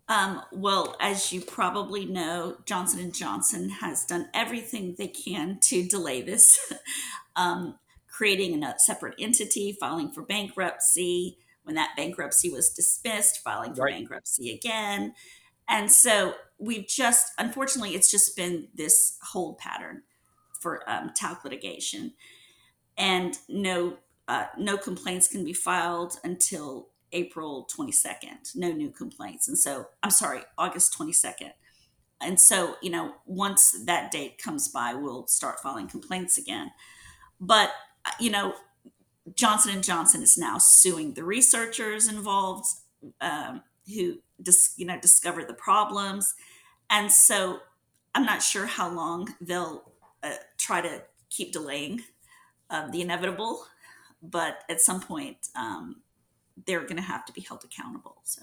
Um, 0.07 0.43
well, 0.51 0.95
as 0.99 1.33
you 1.33 1.41
probably 1.41 2.05
know, 2.05 2.57
Johnson 2.65 2.99
and 2.99 3.13
Johnson 3.13 3.69
has 3.69 4.05
done 4.05 4.29
everything 4.33 4.95
they 4.97 5.07
can 5.07 5.59
to 5.61 5.87
delay 5.87 6.21
this, 6.21 6.73
um, 7.35 7.79
creating 8.07 8.63
a 8.63 8.75
separate 8.77 9.15
entity, 9.19 9.75
filing 9.79 10.11
for 10.11 10.21
bankruptcy. 10.21 11.39
When 11.65 11.75
that 11.75 11.91
bankruptcy 11.97 12.49
was 12.49 12.69
dismissed, 12.69 13.39
filing 13.43 13.75
for 13.75 13.83
right. 13.83 13.93
bankruptcy 13.93 14.51
again, 14.51 15.13
and 15.67 15.91
so 15.91 16.35
we've 16.59 16.87
just, 16.87 17.31
unfortunately, 17.37 17.95
it's 17.95 18.11
just 18.11 18.35
been 18.35 18.67
this 18.75 19.17
hold 19.21 19.57
pattern 19.57 20.03
for 20.61 20.87
um, 20.89 21.11
talc 21.15 21.43
litigation, 21.43 22.13
and 22.97 23.37
no 23.49 23.97
uh, 24.27 24.45
no 24.57 24.77
complaints 24.77 25.27
can 25.27 25.43
be 25.43 25.53
filed 25.53 26.17
until 26.23 26.89
April 27.11 27.67
22nd. 27.75 28.55
No 28.55 28.71
new 28.71 28.89
complaints, 28.89 29.47
and 29.47 29.57
so 29.57 29.87
I'm 30.03 30.11
sorry, 30.11 30.41
August 30.57 30.97
22nd. 30.97 31.51
And 32.21 32.39
so 32.39 32.75
you 32.81 32.89
know, 32.89 33.15
once 33.25 33.75
that 33.85 34.11
date 34.11 34.37
comes 34.37 34.67
by, 34.67 34.93
we'll 34.93 35.27
start 35.27 35.59
filing 35.59 35.87
complaints 35.87 36.37
again. 36.37 36.71
But 37.39 37.71
uh, 38.05 38.11
you 38.19 38.29
know, 38.29 38.53
Johnson 39.33 39.73
and 39.73 39.83
Johnson 39.83 40.21
is 40.21 40.37
now 40.37 40.57
suing 40.57 41.13
the 41.13 41.23
researchers 41.23 42.07
involved 42.07 42.67
um, 43.21 43.61
who 43.93 44.19
dis, 44.41 44.73
you 44.77 44.85
know 44.85 44.99
discovered 44.99 45.47
the 45.47 45.53
problems, 45.53 46.35
and 46.89 47.11
so 47.11 47.59
I'm 48.13 48.25
not 48.25 48.41
sure 48.41 48.65
how 48.65 48.89
long 48.89 49.33
they'll 49.41 49.91
uh, 50.23 50.33
try 50.57 50.81
to 50.81 51.01
keep 51.29 51.51
delaying 51.51 52.03
uh, 52.69 52.89
the 52.91 53.01
inevitable, 53.01 53.65
but 54.21 54.63
at 54.69 54.81
some 54.81 55.01
point 55.01 55.37
um, 55.55 56.01
they're 56.65 56.81
going 56.81 56.95
to 56.95 57.01
have 57.01 57.25
to 57.25 57.33
be 57.33 57.41
held 57.41 57.63
accountable. 57.63 58.17
So. 58.23 58.41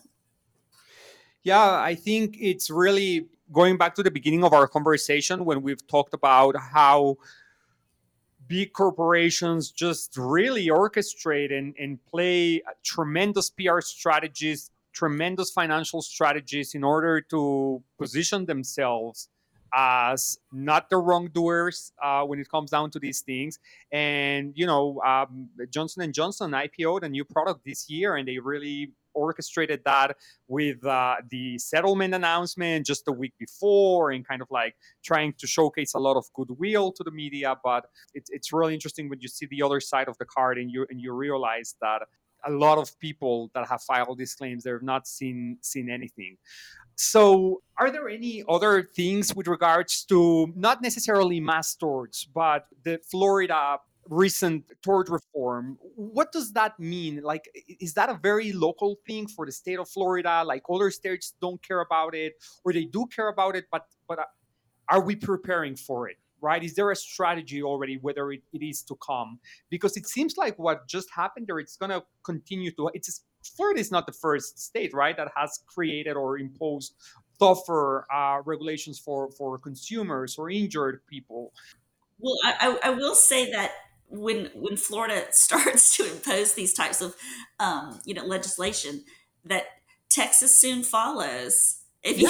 Yeah, 1.42 1.80
I 1.80 1.94
think 1.94 2.36
it's 2.40 2.70
really 2.70 3.28
going 3.50 3.76
back 3.76 3.94
to 3.96 4.02
the 4.02 4.10
beginning 4.10 4.44
of 4.44 4.52
our 4.52 4.68
conversation 4.68 5.44
when 5.44 5.62
we've 5.62 5.84
talked 5.86 6.14
about 6.14 6.56
how 6.56 7.16
big 8.48 8.72
corporations 8.72 9.70
just 9.70 10.16
really 10.16 10.66
orchestrate 10.68 11.52
and, 11.56 11.74
and 11.78 11.98
play 12.06 12.62
tremendous 12.84 13.50
PR 13.50 13.80
strategies, 13.80 14.70
tremendous 14.92 15.50
financial 15.50 16.02
strategies 16.02 16.74
in 16.74 16.84
order 16.84 17.20
to 17.20 17.82
position 17.98 18.46
themselves 18.46 19.28
as 19.74 20.38
not 20.52 20.90
the 20.90 20.98
wrongdoers 20.98 21.92
uh, 22.02 22.22
when 22.22 22.38
it 22.38 22.48
comes 22.50 22.70
down 22.70 22.90
to 22.90 22.98
these 22.98 23.20
things. 23.20 23.58
And 23.90 24.52
you 24.54 24.66
know, 24.66 25.00
um, 25.00 25.48
Johnson 25.70 26.02
and 26.02 26.12
Johnson 26.12 26.50
IPO'd 26.50 27.04
a 27.04 27.08
new 27.08 27.24
product 27.24 27.64
this 27.64 27.88
year, 27.88 28.16
and 28.16 28.28
they 28.28 28.38
really 28.38 28.92
orchestrated 29.14 29.80
that 29.84 30.16
with 30.48 30.84
uh, 30.84 31.16
the 31.30 31.58
settlement 31.58 32.14
announcement 32.14 32.86
just 32.86 33.04
a 33.08 33.12
week 33.12 33.34
before, 33.38 34.10
and 34.10 34.26
kind 34.26 34.42
of 34.42 34.48
like 34.50 34.74
trying 35.04 35.32
to 35.38 35.46
showcase 35.46 35.94
a 35.94 35.98
lot 35.98 36.16
of 36.16 36.24
goodwill 36.34 36.92
to 36.92 37.04
the 37.04 37.10
media. 37.10 37.56
But 37.62 37.86
it's 38.14 38.30
it's 38.30 38.52
really 38.52 38.74
interesting 38.74 39.08
when 39.08 39.20
you 39.20 39.28
see 39.28 39.46
the 39.46 39.62
other 39.62 39.80
side 39.80 40.08
of 40.08 40.18
the 40.18 40.24
card, 40.24 40.58
and 40.58 40.70
you 40.70 40.86
and 40.90 41.00
you 41.00 41.12
realize 41.12 41.74
that 41.80 42.02
a 42.44 42.50
lot 42.50 42.76
of 42.76 42.98
people 42.98 43.50
that 43.54 43.68
have 43.68 43.80
filed 43.82 44.18
these 44.18 44.34
claims 44.34 44.64
they've 44.64 44.82
not 44.82 45.06
seen 45.06 45.58
seen 45.60 45.88
anything 45.88 46.36
so, 46.96 47.62
are 47.78 47.90
there 47.90 48.08
any 48.08 48.44
other 48.48 48.82
things 48.94 49.34
with 49.34 49.48
regards 49.48 50.04
to 50.04 50.52
not 50.54 50.82
necessarily 50.82 51.40
mass 51.40 51.74
torts, 51.74 52.24
but 52.24 52.66
the 52.84 53.00
Florida 53.10 53.78
recent 54.08 54.64
tort 54.82 55.08
reform? 55.08 55.78
What 55.94 56.32
does 56.32 56.52
that 56.52 56.78
mean? 56.78 57.22
Like, 57.22 57.48
is 57.80 57.94
that 57.94 58.08
a 58.08 58.14
very 58.14 58.52
local 58.52 58.98
thing 59.06 59.26
for 59.28 59.46
the 59.46 59.52
state 59.52 59.78
of 59.78 59.88
Florida? 59.88 60.42
Like, 60.44 60.62
other 60.68 60.90
states 60.90 61.34
don't 61.40 61.62
care 61.66 61.80
about 61.80 62.14
it, 62.14 62.34
or 62.64 62.72
they 62.72 62.84
do 62.84 63.06
care 63.06 63.28
about 63.28 63.56
it, 63.56 63.66
but 63.70 63.86
but 64.08 64.18
uh, 64.18 64.24
are 64.88 65.00
we 65.00 65.16
preparing 65.16 65.76
for 65.76 66.08
it? 66.08 66.16
right? 66.42 66.62
Is 66.62 66.74
there 66.74 66.90
a 66.90 66.96
strategy 66.96 67.62
already, 67.62 67.98
whether 68.02 68.30
it, 68.32 68.42
it 68.52 68.62
is 68.62 68.82
to 68.82 68.96
come? 68.96 69.38
Because 69.70 69.96
it 69.96 70.06
seems 70.06 70.36
like 70.36 70.58
what 70.58 70.86
just 70.88 71.08
happened 71.14 71.46
there, 71.46 71.60
it's 71.60 71.76
going 71.76 71.90
to 71.90 72.02
continue 72.24 72.72
to. 72.72 72.90
It's 72.92 73.22
Florida 73.56 73.80
is 73.80 73.90
not 73.90 74.06
the 74.06 74.12
first 74.12 74.58
state, 74.58 74.92
right, 74.92 75.16
that 75.16 75.28
has 75.34 75.60
created 75.66 76.16
or 76.16 76.38
imposed 76.38 76.94
tougher 77.38 78.06
uh, 78.12 78.42
regulations 78.44 78.98
for 78.98 79.30
for 79.30 79.56
consumers 79.58 80.36
or 80.36 80.50
injured 80.50 81.00
people. 81.06 81.52
Well, 82.18 82.36
I, 82.44 82.78
I 82.84 82.90
will 82.90 83.14
say 83.14 83.50
that 83.52 83.72
when 84.12 84.50
when 84.54 84.76
Florida 84.76 85.24
starts 85.30 85.96
to 85.96 86.10
impose 86.10 86.52
these 86.52 86.72
types 86.72 87.00
of 87.00 87.16
um, 87.58 88.00
you 88.04 88.14
know 88.14 88.24
legislation, 88.24 89.04
that 89.44 89.64
Texas 90.08 90.58
soon 90.58 90.82
follows. 90.82 91.78
You, 92.04 92.28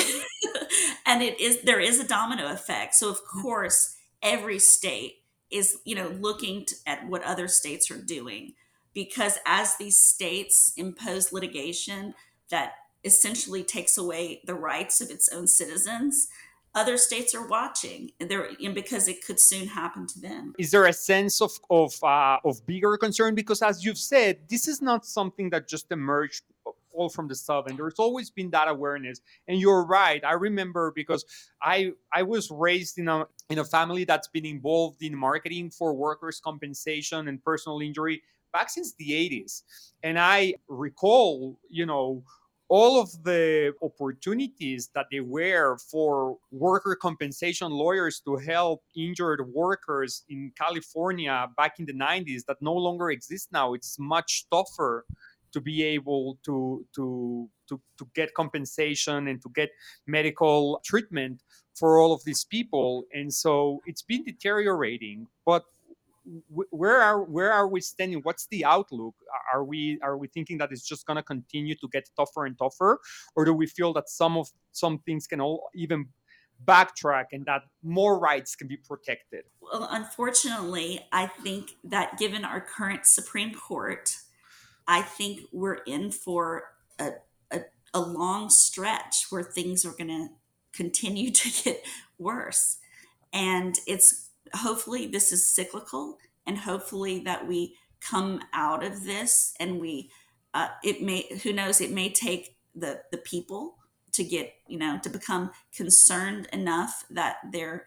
and 1.07 1.23
it 1.23 1.41
is 1.41 1.63
there 1.63 1.81
is 1.81 1.99
a 1.99 2.07
domino 2.07 2.51
effect. 2.53 2.95
So 2.95 3.09
of 3.11 3.21
course, 3.25 3.97
every 4.23 4.59
state 4.59 5.23
is 5.51 5.79
you 5.85 5.95
know 5.95 6.09
looking 6.09 6.67
to, 6.67 6.75
at 6.87 7.07
what 7.09 7.23
other 7.25 7.49
states 7.49 7.91
are 7.91 8.01
doing 8.01 8.53
because 8.95 9.39
as 9.47 9.77
these 9.77 9.97
states 9.97 10.73
impose 10.77 11.33
litigation 11.33 12.15
that 12.51 12.75
essentially 13.05 13.63
takes 13.63 13.97
away 13.97 14.41
the 14.45 14.55
rights 14.55 15.01
of 15.01 15.11
its 15.11 15.29
own 15.33 15.47
citizens 15.47 16.29
other 16.75 16.97
states 16.97 17.35
are 17.35 17.47
watching 17.47 18.11
and 18.19 18.31
they're 18.31 18.49
and 18.63 18.75
because 18.75 19.09
it 19.09 19.25
could 19.25 19.39
soon 19.39 19.69
happen 19.69 20.07
to 20.07 20.21
them. 20.21 20.55
Is 20.59 20.71
there 20.71 20.87
a 20.87 20.93
sense 20.93 21.41
of 21.41 21.53
of 21.71 21.93
uh, 22.03 22.39
of 22.45 22.65
bigger 22.67 22.97
concern? 22.97 23.35
Because 23.35 23.63
as 23.63 23.85
you've 23.85 23.99
said 23.99 24.49
this 24.49 24.69
is 24.69 24.81
not 24.81 25.05
something 25.07 25.51
that 25.51 25.69
just 25.69 25.91
emerged 25.91 26.45
all 26.95 27.09
from 27.09 27.27
the 27.27 27.35
southern 27.35 27.75
there's 27.75 27.99
always 27.99 28.29
been 28.29 28.51
that 28.51 28.69
awareness. 28.69 29.21
And 29.49 29.59
you're 29.59 29.85
right 29.85 30.23
i 30.25 30.35
remember 30.35 30.93
because 30.95 31.25
i 31.63 31.93
i 32.13 32.23
was 32.23 32.51
raised 32.51 32.99
in 32.99 33.09
a 33.09 33.27
in 33.49 33.59
a 33.59 33.65
family 33.65 34.05
that's 34.05 34.29
been 34.29 34.45
involved 34.45 35.03
in 35.03 35.17
marketing 35.17 35.71
for 35.71 35.95
workers 35.95 36.39
compensation 36.39 37.29
and 37.29 37.43
personal 37.43 37.81
injury 37.81 38.23
back 38.53 38.71
since 38.71 38.95
the 38.95 39.11
80s. 39.11 39.63
And 40.03 40.19
I 40.19 40.55
recall, 40.69 41.59
you 41.69 41.87
know, 41.87 42.23
all 42.73 42.99
of 42.99 43.23
the 43.23 43.75
opportunities 43.83 44.89
that 44.95 45.05
there 45.11 45.25
were 45.25 45.77
for 45.77 46.39
worker 46.51 46.97
compensation 46.97 47.71
lawyers 47.71 48.23
to 48.25 48.39
help 48.39 48.83
injured 48.97 49.43
workers 49.53 50.25
in 50.31 50.51
California 50.59 51.47
back 51.55 51.79
in 51.81 51.85
the 51.85 51.93
90s 51.93 52.47
that 52.47 52.57
no 52.63 52.73
longer 52.73 53.11
exist 53.11 53.49
now. 53.53 53.75
It's 53.75 53.99
much 53.99 54.47
tougher 54.51 55.05
to 55.53 55.61
be 55.61 55.83
able 55.83 56.39
to 56.47 56.87
to 56.97 57.47
to, 57.69 57.79
to 57.99 58.09
get 58.15 58.33
compensation 58.33 59.29
and 59.29 59.43
to 59.43 59.51
get 59.55 59.69
medical 60.07 60.81
treatment 60.83 61.43
for 61.79 61.99
all 61.99 62.15
of 62.15 62.25
these 62.25 62.45
people 62.45 63.05
and 63.13 63.33
so 63.33 63.81
it's 63.87 64.03
been 64.03 64.25
deteriorating 64.25 65.27
but 65.45 65.65
where 66.49 67.01
are 67.01 67.23
where 67.23 67.53
are 67.53 67.67
we 67.67 67.81
standing 67.81 68.21
what's 68.23 68.47
the 68.47 68.65
outlook 68.65 69.15
are 69.53 69.65
we 69.65 69.99
are 70.03 70.17
we 70.17 70.29
thinking 70.29 70.57
that 70.57 70.71
it's 70.71 70.87
just 70.87 71.05
going 71.05 71.17
to 71.17 71.23
continue 71.23 71.75
to 71.75 71.89
get 71.93 72.09
tougher 72.17 72.47
and 72.47 72.57
tougher 72.59 73.01
or 73.35 73.45
do 73.45 73.53
we 73.53 73.67
feel 73.67 73.93
that 73.93 74.09
some 74.09 74.37
of 74.37 74.49
some 74.71 74.99
things 75.01 75.27
can 75.27 75.41
all 75.41 75.69
even 75.75 76.07
backtrack 76.65 77.27
and 77.33 77.47
that 77.47 77.63
more 77.83 78.19
rights 78.19 78.55
can 78.55 78.69
be 78.69 78.77
protected? 78.77 79.45
Well, 79.61 79.89
unfortunately, 79.91 81.01
I 81.13 81.27
think 81.27 81.73
that 81.85 82.19
given 82.19 82.45
our 82.45 82.61
current 82.61 83.07
Supreme 83.07 83.55
Court, 83.55 84.17
I 84.87 85.03
think 85.03 85.41
we're 85.53 85.81
in 85.87 86.11
for 86.11 86.65
a, 86.99 87.11
a, 87.51 87.61
a 87.95 88.01
long 88.01 88.51
stretch 88.51 89.27
where 89.31 89.43
things 89.43 89.85
are 89.85 89.93
going 89.93 90.09
to 90.09 90.29
continue 90.73 91.31
to 91.33 91.65
get 91.65 91.85
worse. 92.19 92.79
And 93.33 93.77
it's 93.87 94.31
hopefully 94.55 95.07
this 95.07 95.33
is 95.33 95.49
cyclical 95.49 96.19
and 96.47 96.59
hopefully 96.59 97.21
that 97.21 97.47
we 97.47 97.77
come 98.01 98.41
out 98.53 98.85
of 98.85 99.05
this 99.05 99.55
and 99.61 99.81
we 99.81 100.11
uh, 100.55 100.69
it 100.83 101.03
may 101.03 101.27
who 101.43 101.53
knows 101.53 101.81
it 101.81 101.91
may 101.91 102.11
take 102.11 102.57
the 102.75 103.01
the 103.11 103.19
people 103.19 103.77
to 104.13 104.25
get 104.25 104.53
you 104.67 104.79
know 104.79 104.99
to 105.03 105.09
become 105.09 105.51
concerned 105.75 106.49
enough 106.53 107.05
that 107.11 107.37
their 107.53 107.87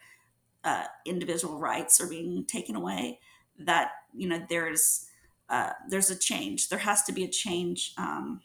uh, 0.63 0.85
individual 1.05 1.59
rights 1.59 2.01
are 2.01 2.07
being 2.07 2.43
taken 2.45 2.75
away 2.75 3.19
that 3.59 3.91
you 4.13 4.27
know 4.27 4.43
there's 4.49 5.07
uh, 5.49 5.71
there's 5.89 6.09
a 6.09 6.17
change. 6.17 6.69
There 6.69 6.79
has 6.79 7.03
to 7.03 7.13
be 7.13 7.23
a 7.23 7.27
change 7.27 7.93
um, 7.97 8.41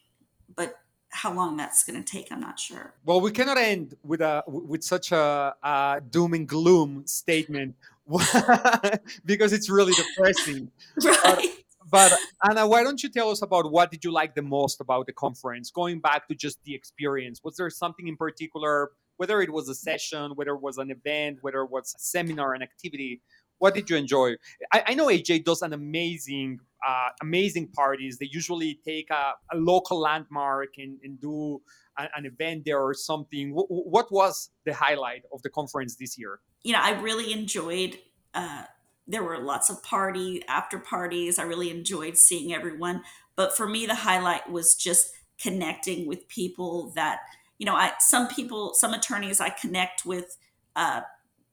but 0.55 0.75
how 1.13 1.33
long 1.33 1.57
that's 1.57 1.83
going 1.83 2.01
to 2.01 2.09
take 2.09 2.31
i'm 2.31 2.41
not 2.41 2.59
sure. 2.59 2.95
Well 3.05 3.21
we 3.21 3.33
cannot 3.33 3.59
end 3.59 3.97
with 4.05 4.21
a 4.21 4.45
with 4.47 4.85
such 4.85 5.13
a, 5.13 5.55
a 5.63 6.01
doom 6.11 6.35
and 6.35 6.47
gloom 6.47 7.07
statement 7.07 7.75
because 9.25 9.53
it's 9.53 9.70
really 9.70 9.92
depressing 9.92 10.70
right 11.05 11.61
but, 11.90 12.11
but 12.11 12.18
Anna, 12.49 12.66
why 12.66 12.83
don't 12.83 13.03
you 13.03 13.09
tell 13.09 13.31
us 13.31 13.42
about 13.42 13.70
what 13.70 13.90
did 13.90 14.05
you 14.05 14.12
like 14.12 14.35
the 14.35 14.42
most 14.42 14.81
about 14.81 15.07
the 15.07 15.12
conference? 15.12 15.70
Going 15.70 16.01
back 16.01 16.29
to 16.29 16.35
just 16.35 16.62
the 16.64 16.75
experience, 16.75 17.40
was 17.42 17.57
there 17.57 17.68
something 17.70 18.07
in 18.07 18.16
particular, 18.16 18.90
whether 19.16 19.40
it 19.40 19.53
was 19.53 19.68
a 19.68 19.75
session, 19.75 20.33
whether 20.35 20.53
it 20.53 20.62
was 20.62 20.79
an 20.79 20.90
event, 20.90 21.38
whether 21.40 21.61
it 21.61 21.70
was 21.70 21.94
a 21.96 21.99
seminar, 21.99 22.55
an 22.55 22.62
activity? 22.62 23.23
What 23.61 23.75
did 23.75 23.88
you 23.90 23.96
enjoy? 23.96 24.37
I, 24.73 24.83
I 24.88 24.94
know 24.94 25.07
AJ 25.07 25.44
does 25.44 25.61
an 25.61 25.75
amazing, 25.75 26.61
uh, 26.87 27.11
amazing 27.20 27.68
parties. 27.68 28.18
They 28.18 28.29
usually 28.33 28.81
take 28.85 29.11
a, 29.11 29.35
a 29.53 29.57
local 29.57 30.01
landmark 30.01 30.70
and, 30.79 30.99
and 31.05 31.20
do 31.20 31.61
a, 31.99 32.09
an 32.16 32.25
event 32.25 32.64
there 32.64 32.81
or 32.81 32.94
something. 32.94 33.51
W- 33.51 33.66
what 33.68 34.11
was 34.11 34.51
the 34.64 34.73
highlight 34.73 35.25
of 35.33 35.42
the 35.42 35.51
conference 35.51 35.96
this 35.96 36.18
year? 36.18 36.40
You 36.62 36.73
know, 36.73 36.81
I 36.83 36.99
really 37.01 37.33
enjoyed. 37.33 37.99
Uh, 38.33 38.64
there 39.07 39.23
were 39.23 39.38
lots 39.38 39.68
of 39.68 39.83
party 39.83 40.42
after 40.49 40.79
parties. 40.79 41.38
I 41.38 41.42
really 41.42 41.70
enjoyed 41.70 42.16
seeing 42.16 42.55
everyone. 42.55 43.03
But 43.37 43.55
for 43.55 43.68
me, 43.68 43.85
the 43.85 43.94
highlight 43.94 44.51
was 44.51 44.75
just 44.75 45.12
connecting 45.38 46.07
with 46.07 46.29
people 46.29 46.92
that, 46.94 47.20
you 47.59 47.66
know, 47.66 47.75
I 47.75 47.92
some 47.99 48.27
people, 48.27 48.73
some 48.73 48.94
attorneys 48.94 49.38
I 49.38 49.51
connect 49.51 50.07
with 50.07 50.38
uh, 50.77 51.03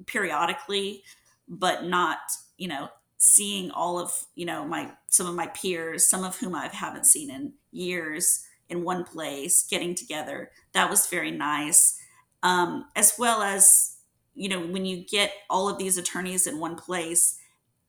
periodically, 0.05 1.03
but 1.47 1.85
not, 1.85 2.19
you 2.57 2.67
know, 2.67 2.89
seeing 3.17 3.71
all 3.71 3.99
of, 3.99 4.25
you 4.35 4.45
know, 4.45 4.65
my 4.65 4.91
some 5.07 5.27
of 5.27 5.35
my 5.35 5.47
peers, 5.47 6.05
some 6.07 6.23
of 6.23 6.37
whom 6.37 6.55
I 6.55 6.67
haven't 6.67 7.05
seen 7.05 7.31
in 7.31 7.53
years 7.71 8.45
in 8.69 8.83
one 8.83 9.03
place, 9.03 9.65
getting 9.67 9.95
together. 9.95 10.51
That 10.73 10.89
was 10.89 11.07
very 11.07 11.31
nice. 11.31 11.99
Um, 12.43 12.85
as 12.95 13.13
well 13.17 13.41
as, 13.41 13.97
you 14.35 14.49
know, 14.49 14.59
when 14.59 14.85
you 14.85 15.05
get 15.05 15.31
all 15.49 15.69
of 15.69 15.77
these 15.77 15.97
attorneys 15.97 16.47
in 16.47 16.59
one 16.59 16.75
place, 16.75 17.39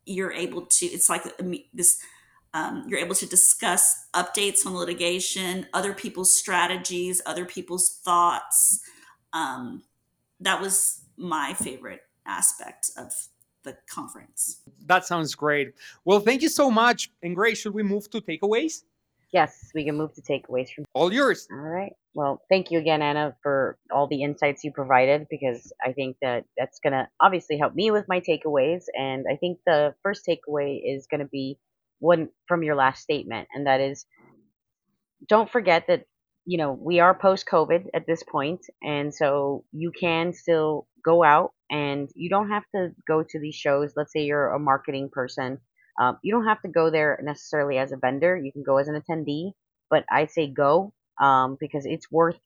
you're 0.08 0.32
able 0.32 0.62
to 0.62 0.86
it's 0.86 1.08
like 1.08 1.24
this 1.72 2.00
um, 2.54 2.86
you're 2.88 2.98
able 2.98 3.14
to 3.14 3.26
discuss 3.26 4.06
updates 4.14 4.64
on 4.64 4.74
litigation 4.74 5.66
other 5.74 5.92
people's 5.92 6.34
strategies 6.34 7.20
other 7.26 7.44
people's 7.44 8.00
thoughts 8.04 8.80
um, 9.34 9.82
that 10.40 10.60
was 10.60 11.02
my 11.18 11.52
favorite 11.52 12.02
aspect 12.26 12.90
of 12.96 13.12
the 13.64 13.76
conference 13.88 14.62
that 14.86 15.04
sounds 15.04 15.34
great 15.34 15.72
well 16.04 16.20
thank 16.20 16.42
you 16.42 16.48
so 16.48 16.70
much 16.70 17.10
and 17.22 17.34
great 17.34 17.56
should 17.56 17.74
we 17.74 17.82
move 17.82 18.08
to 18.10 18.20
takeaways 18.20 18.82
Yes, 19.30 19.70
we 19.74 19.84
can 19.84 19.96
move 19.96 20.14
to 20.14 20.22
takeaways 20.22 20.70
from. 20.72 20.86
all 20.94 21.12
yours 21.12 21.46
All 21.52 21.58
right. 21.58 21.92
Well, 22.14 22.42
thank 22.48 22.70
you 22.70 22.78
again, 22.78 23.02
Anna, 23.02 23.36
for 23.42 23.78
all 23.92 24.08
the 24.08 24.22
insights 24.22 24.64
you 24.64 24.72
provided 24.72 25.26
because 25.30 25.72
I 25.84 25.92
think 25.92 26.16
that 26.22 26.44
that's 26.56 26.80
going 26.80 26.94
to 26.94 27.06
obviously 27.20 27.58
help 27.58 27.74
me 27.74 27.90
with 27.90 28.06
my 28.08 28.20
takeaways. 28.20 28.84
And 28.98 29.26
I 29.30 29.36
think 29.36 29.58
the 29.66 29.94
first 30.02 30.26
takeaway 30.26 30.80
is 30.84 31.06
going 31.06 31.20
to 31.20 31.28
be 31.28 31.58
one 32.00 32.30
from 32.46 32.62
your 32.62 32.74
last 32.74 33.02
statement, 33.02 33.48
and 33.54 33.66
that 33.66 33.80
is 33.80 34.06
don't 35.28 35.50
forget 35.50 35.86
that, 35.88 36.04
you 36.48 36.58
know, 36.58 36.72
we 36.72 37.00
are 37.00 37.14
post 37.14 37.46
COVID 37.52 37.86
at 37.94 38.06
this 38.06 38.24
point, 38.24 38.66
and 38.82 39.14
so 39.14 39.64
you 39.72 39.92
can 39.92 40.32
still 40.32 40.88
go 41.04 41.24
out 41.24 41.52
and 41.70 42.10
you 42.16 42.30
don't 42.30 42.50
have 42.50 42.64
to 42.74 42.90
go 43.08 43.22
to 43.22 43.40
these 43.40 43.54
shows. 43.56 43.92
Let's 43.96 44.12
say 44.12 44.22
you're 44.24 44.52
a 44.52 44.58
marketing 44.60 45.10
person 45.12 45.58
um, 46.00 46.18
you 46.22 46.32
don't 46.32 46.46
have 46.46 46.62
to 46.62 46.68
go 46.68 46.90
there 46.90 47.20
necessarily 47.22 47.78
as 47.78 47.92
a 47.92 47.96
vendor. 47.96 48.36
You 48.36 48.52
can 48.52 48.62
go 48.64 48.78
as 48.78 48.88
an 48.88 49.00
attendee, 49.00 49.52
but 49.90 50.04
I 50.10 50.26
say 50.26 50.48
go 50.48 50.92
um, 51.20 51.56
because 51.60 51.86
it's 51.86 52.10
worth 52.10 52.38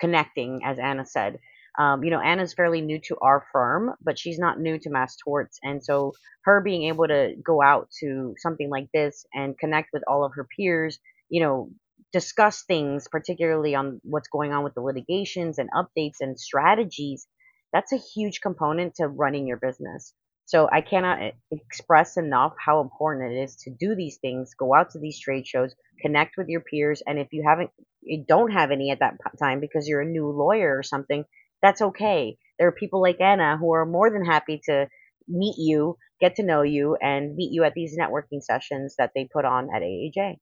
connecting, 0.00 0.62
as 0.64 0.78
Anna 0.78 1.06
said. 1.06 1.38
Um, 1.78 2.04
you 2.04 2.10
know, 2.10 2.20
Anna's 2.20 2.54
fairly 2.54 2.80
new 2.82 3.00
to 3.08 3.16
our 3.22 3.46
firm, 3.52 3.94
but 4.02 4.18
she's 4.18 4.38
not 4.38 4.60
new 4.60 4.78
to 4.80 4.90
Mass 4.90 5.16
Torts. 5.16 5.58
And 5.62 5.84
so 5.84 6.12
her 6.44 6.60
being 6.60 6.84
able 6.84 7.08
to 7.08 7.34
go 7.44 7.62
out 7.62 7.88
to 8.00 8.34
something 8.38 8.70
like 8.70 8.88
this 8.94 9.26
and 9.34 9.58
connect 9.58 9.90
with 9.92 10.04
all 10.08 10.24
of 10.24 10.32
her 10.36 10.46
peers, 10.56 10.98
you 11.30 11.42
know, 11.42 11.70
discuss 12.12 12.64
things, 12.64 13.08
particularly 13.10 13.74
on 13.74 14.00
what's 14.04 14.28
going 14.28 14.52
on 14.52 14.64
with 14.64 14.74
the 14.74 14.80
litigations 14.80 15.58
and 15.58 15.68
updates 15.72 16.16
and 16.20 16.38
strategies, 16.38 17.26
that's 17.72 17.92
a 17.92 17.96
huge 17.96 18.40
component 18.40 18.94
to 18.96 19.08
running 19.08 19.46
your 19.46 19.56
business. 19.56 20.14
So 20.46 20.68
I 20.70 20.80
cannot 20.80 21.22
eh, 21.22 21.32
express 21.50 22.16
enough 22.16 22.54
how 22.64 22.80
important 22.80 23.32
it 23.32 23.42
is 23.42 23.56
to 23.64 23.70
do 23.70 23.94
these 23.94 24.18
things, 24.18 24.54
go 24.54 24.74
out 24.74 24.90
to 24.90 24.98
these 24.98 25.18
trade 25.18 25.46
shows, 25.46 25.74
connect 26.00 26.36
with 26.36 26.48
your 26.48 26.60
peers, 26.60 27.02
and 27.06 27.18
if 27.18 27.32
you 27.32 27.44
haven't, 27.46 27.70
you 28.02 28.24
don't 28.28 28.52
have 28.52 28.70
any 28.70 28.90
at 28.90 29.00
that 29.00 29.14
time 29.38 29.60
because 29.60 29.88
you're 29.88 30.02
a 30.02 30.06
new 30.06 30.28
lawyer 30.28 30.76
or 30.76 30.82
something, 30.82 31.24
that's 31.62 31.80
okay. 31.80 32.36
There 32.58 32.68
are 32.68 32.72
people 32.72 33.00
like 33.00 33.20
Anna 33.20 33.56
who 33.56 33.72
are 33.72 33.86
more 33.86 34.10
than 34.10 34.24
happy 34.24 34.60
to 34.66 34.86
meet 35.26 35.56
you, 35.58 35.96
get 36.20 36.36
to 36.36 36.42
know 36.42 36.62
you, 36.62 36.96
and 37.00 37.34
meet 37.34 37.52
you 37.52 37.64
at 37.64 37.74
these 37.74 37.96
networking 37.98 38.42
sessions 38.42 38.96
that 38.98 39.12
they 39.14 39.28
put 39.32 39.46
on 39.46 39.70
at 39.74 39.82
AAJ. 39.82 40.36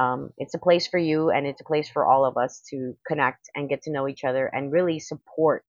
Um, 0.00 0.30
it's 0.38 0.54
a 0.54 0.58
place 0.58 0.86
for 0.86 0.98
you, 0.98 1.28
and 1.30 1.46
it's 1.46 1.60
a 1.60 1.64
place 1.64 1.90
for 1.90 2.06
all 2.06 2.24
of 2.24 2.38
us 2.38 2.62
to 2.70 2.96
connect 3.06 3.50
and 3.54 3.68
get 3.68 3.82
to 3.82 3.92
know 3.92 4.08
each 4.08 4.24
other 4.24 4.46
and 4.46 4.72
really 4.72 4.98
support 4.98 5.62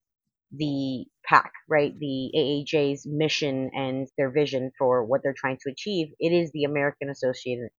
the 0.54 1.06
PAC, 1.26 1.52
right? 1.70 1.94
The 2.00 2.32
AAJ's 2.34 3.06
mission 3.06 3.72
and 3.74 4.08
their 4.18 4.32
vision 4.32 4.72
for 4.78 5.04
what 5.04 5.22
they're 5.22 5.36
trying 5.38 5.58
to 5.64 5.72
achieve. 5.72 6.08
It 6.20 6.32
is 6.32 6.50
the 6.52 6.64
American 6.64 7.10
Association 7.10 7.70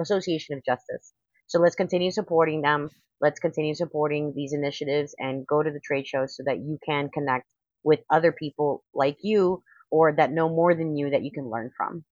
Association 0.00 0.56
of 0.56 0.64
Justice. 0.64 1.12
So 1.46 1.58
let's 1.58 1.76
continue 1.76 2.10
supporting 2.10 2.62
them. 2.62 2.88
Let's 3.20 3.40
continue 3.40 3.74
supporting 3.74 4.32
these 4.34 4.54
initiatives 4.54 5.14
and 5.18 5.46
go 5.46 5.62
to 5.62 5.70
the 5.70 5.80
trade 5.84 6.06
shows 6.06 6.36
so 6.36 6.42
that 6.46 6.58
you 6.58 6.78
can 6.86 7.10
connect 7.12 7.46
with 7.84 8.00
other 8.10 8.32
people 8.32 8.82
like 8.94 9.18
you 9.22 9.62
or 9.90 10.14
that 10.16 10.32
know 10.32 10.48
more 10.48 10.74
than 10.74 10.96
you 10.96 11.10
that 11.10 11.22
you 11.22 11.32
can 11.32 11.50
learn 11.50 11.70
from. 11.76 12.04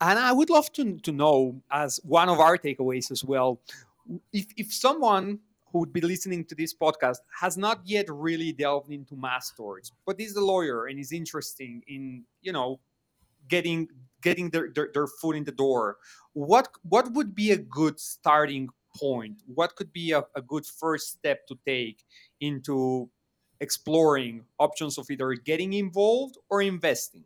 And 0.00 0.18
I 0.18 0.32
would 0.32 0.50
love 0.50 0.72
to, 0.74 0.98
to 0.98 1.12
know, 1.12 1.62
as 1.70 2.00
one 2.04 2.28
of 2.28 2.38
our 2.38 2.58
takeaways 2.58 3.10
as 3.10 3.24
well, 3.24 3.60
if, 4.32 4.46
if 4.56 4.72
someone 4.72 5.40
who 5.72 5.80
would 5.80 5.92
be 5.92 6.00
listening 6.00 6.44
to 6.46 6.54
this 6.54 6.74
podcast 6.74 7.18
has 7.40 7.56
not 7.56 7.80
yet 7.84 8.06
really 8.08 8.52
delved 8.52 8.90
into 8.90 9.16
mass 9.16 9.52
torts, 9.56 9.92
but 10.06 10.20
is 10.20 10.36
a 10.36 10.44
lawyer 10.44 10.86
and 10.86 10.98
is 10.98 11.12
interested 11.12 11.82
in, 11.88 12.24
you 12.42 12.52
know, 12.52 12.80
getting 13.48 13.88
getting 14.22 14.50
their, 14.50 14.70
their, 14.74 14.90
their 14.92 15.06
foot 15.06 15.36
in 15.36 15.44
the 15.44 15.52
door, 15.52 15.98
what 16.32 16.68
what 16.82 17.12
would 17.12 17.34
be 17.34 17.52
a 17.52 17.56
good 17.56 18.00
starting 18.00 18.68
point? 18.96 19.42
What 19.46 19.76
could 19.76 19.92
be 19.92 20.12
a, 20.12 20.24
a 20.34 20.42
good 20.42 20.66
first 20.66 21.10
step 21.10 21.46
to 21.46 21.56
take 21.66 22.02
into 22.40 23.08
exploring 23.60 24.44
options 24.58 24.98
of 24.98 25.10
either 25.10 25.32
getting 25.34 25.72
involved 25.74 26.36
or 26.50 26.62
investing? 26.62 27.24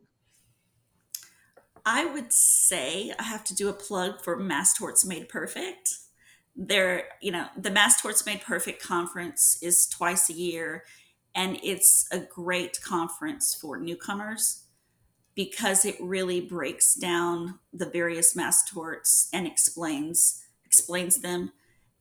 I 1.85 2.05
would 2.05 2.33
say 2.33 3.13
I 3.19 3.23
have 3.23 3.45
to 3.45 3.55
do 3.55 3.69
a 3.69 3.75
plug 3.75 4.23
for 4.23 4.37
Mass 4.37 4.75
Torts 4.75 5.05
Made 5.05 5.29
Perfect. 5.29 5.95
There 6.57 7.05
you 7.23 7.33
know 7.33 7.47
the 7.57 7.71
mass 7.71 8.03
torts 8.03 8.27
made 8.27 8.43
perfect 8.43 8.83
conference 8.83 9.57
is 9.63 9.87
twice 9.87 10.29
a 10.29 10.35
year 10.35 10.85
and 11.35 11.59
it's 11.63 12.07
a 12.11 12.19
great 12.19 12.81
conference 12.83 13.55
for 13.55 13.79
newcomers 13.79 14.65
because 15.35 15.85
it 15.85 15.97
really 16.01 16.41
breaks 16.41 16.95
down 16.95 17.61
the 17.73 17.89
various 17.89 18.35
mass 18.35 18.69
torts 18.69 19.29
and 19.33 19.47
explains 19.47 20.45
explains 20.65 21.19
them. 21.19 21.53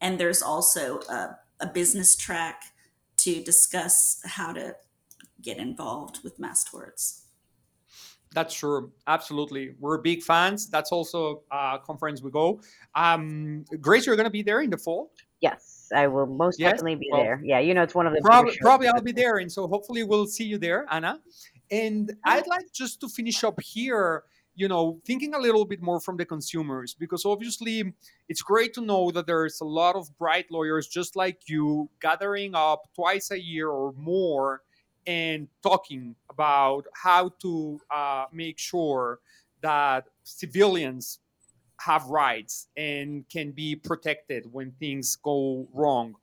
And 0.01 0.19
there's 0.19 0.41
also 0.41 0.99
a, 1.09 1.37
a 1.59 1.67
business 1.67 2.15
track 2.15 2.63
to 3.17 3.43
discuss 3.43 4.19
how 4.25 4.53
to 4.53 4.75
get 5.41 5.57
involved 5.57 6.19
with 6.23 6.39
mass 6.39 6.63
torts 6.63 7.28
That's 8.33 8.53
true. 8.53 8.91
Absolutely. 9.07 9.73
We're 9.79 9.97
big 9.97 10.21
fans. 10.21 10.69
That's 10.69 10.91
also 10.91 11.41
a 11.51 11.79
conference 11.83 12.21
we 12.21 12.29
go. 12.29 12.61
Um, 12.93 13.65
Grace, 13.81 14.05
you're 14.05 14.15
going 14.15 14.25
to 14.25 14.29
be 14.31 14.43
there 14.43 14.61
in 14.61 14.69
the 14.69 14.77
fall? 14.77 15.11
Yes, 15.41 15.89
I 15.95 16.05
will 16.07 16.27
most 16.27 16.59
Yes? 16.59 16.73
definitely 16.73 16.95
be 16.95 17.09
Well, 17.11 17.23
there. 17.23 17.41
Yeah, 17.43 17.59
you 17.59 17.73
know, 17.73 17.81
it's 17.81 17.95
one 17.95 18.05
of 18.05 18.13
the 18.13 18.21
Probably, 18.21 18.51
bigger 18.51 18.61
probably 18.61 18.87
I'll 18.87 19.01
be 19.01 19.11
there. 19.11 19.37
And 19.37 19.51
so 19.51 19.67
hopefully 19.67 20.03
we'll 20.03 20.27
see 20.27 20.43
you 20.43 20.57
there, 20.57 20.85
Anna. 20.91 21.19
And 21.71 22.13
I'd 22.23 22.45
like 22.47 22.71
just 22.71 22.99
to 23.01 23.07
finish 23.07 23.43
up 23.43 23.59
here, 23.61 24.23
you 24.55 24.67
know, 24.67 24.99
thinking 25.05 25.33
a 25.33 25.39
little 25.39 25.65
bit 25.65 25.81
more 25.81 25.99
from 25.99 26.17
the 26.17 26.25
consumers, 26.25 26.93
because 26.93 27.25
obviously 27.25 27.93
it's 28.27 28.41
great 28.41 28.73
to 28.73 28.81
know 28.81 29.09
that 29.11 29.25
there's 29.25 29.61
a 29.61 29.65
lot 29.65 29.95
of 29.95 30.15
bright 30.17 30.51
lawyers 30.51 30.87
just 30.87 31.15
like 31.15 31.47
you 31.47 31.89
gathering 32.01 32.53
up 32.53 32.83
twice 32.93 33.31
a 33.31 33.39
year 33.41 33.69
or 33.69 33.93
more 33.93 34.61
and 35.07 35.47
talking 35.63 36.15
about 36.29 36.85
how 36.93 37.29
to 37.41 37.79
uh, 37.91 38.25
make 38.31 38.59
sure 38.59 39.19
that 39.61 40.05
civilians 40.23 41.19
have 41.79 42.05
rights 42.07 42.67
and 42.77 43.27
can 43.29 43.51
be 43.51 43.75
protected 43.75 44.51
when 44.51 44.71
things 44.79 45.15
go 45.15 45.67
wrong. 45.73 46.15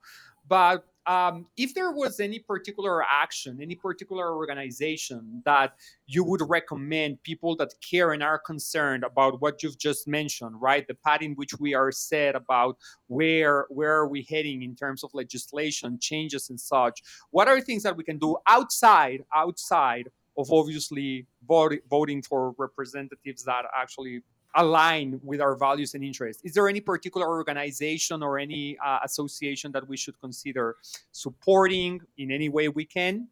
But 0.48 0.86
um, 1.06 1.46
if 1.56 1.72
there 1.74 1.92
was 1.92 2.18
any 2.18 2.40
particular 2.40 3.02
action, 3.02 3.58
any 3.62 3.76
particular 3.76 4.34
organization 4.34 5.42
that 5.44 5.74
you 6.06 6.24
would 6.24 6.42
recommend 6.48 7.22
people 7.22 7.54
that 7.56 7.74
care 7.80 8.12
and 8.12 8.22
are 8.22 8.38
concerned 8.38 9.04
about 9.04 9.40
what 9.40 9.62
you've 9.62 9.78
just 9.78 10.08
mentioned, 10.08 10.60
right? 10.60 10.86
The 10.86 10.94
path 10.94 11.22
in 11.22 11.34
which 11.34 11.54
we 11.60 11.74
are 11.74 11.92
set 11.92 12.34
about 12.34 12.76
where 13.06 13.66
where 13.68 13.94
are 13.94 14.08
we 14.08 14.26
heading 14.28 14.62
in 14.62 14.74
terms 14.74 15.04
of 15.04 15.14
legislation 15.14 15.98
changes 16.00 16.50
and 16.50 16.60
such. 16.60 17.02
What 17.30 17.46
are 17.46 17.60
things 17.60 17.84
that 17.84 17.96
we 17.96 18.02
can 18.02 18.18
do 18.18 18.36
outside 18.48 19.24
outside 19.34 20.08
of 20.36 20.52
obviously 20.52 21.26
voting 21.46 21.80
voting 21.88 22.22
for 22.22 22.54
representatives 22.58 23.44
that 23.44 23.64
actually 23.76 24.22
align 24.56 25.20
with 25.22 25.40
our 25.40 25.54
values 25.54 25.94
and 25.94 26.02
interests. 26.02 26.42
Is 26.44 26.54
there 26.54 26.68
any 26.68 26.80
particular 26.80 27.28
organization 27.28 28.22
or 28.22 28.38
any 28.38 28.76
uh, 28.84 28.98
association 29.04 29.72
that 29.72 29.86
we 29.86 29.96
should 29.96 30.18
consider 30.20 30.76
supporting 31.12 32.00
in 32.16 32.30
any 32.30 32.48
way 32.48 32.68
we 32.68 32.84
can? 32.84 33.28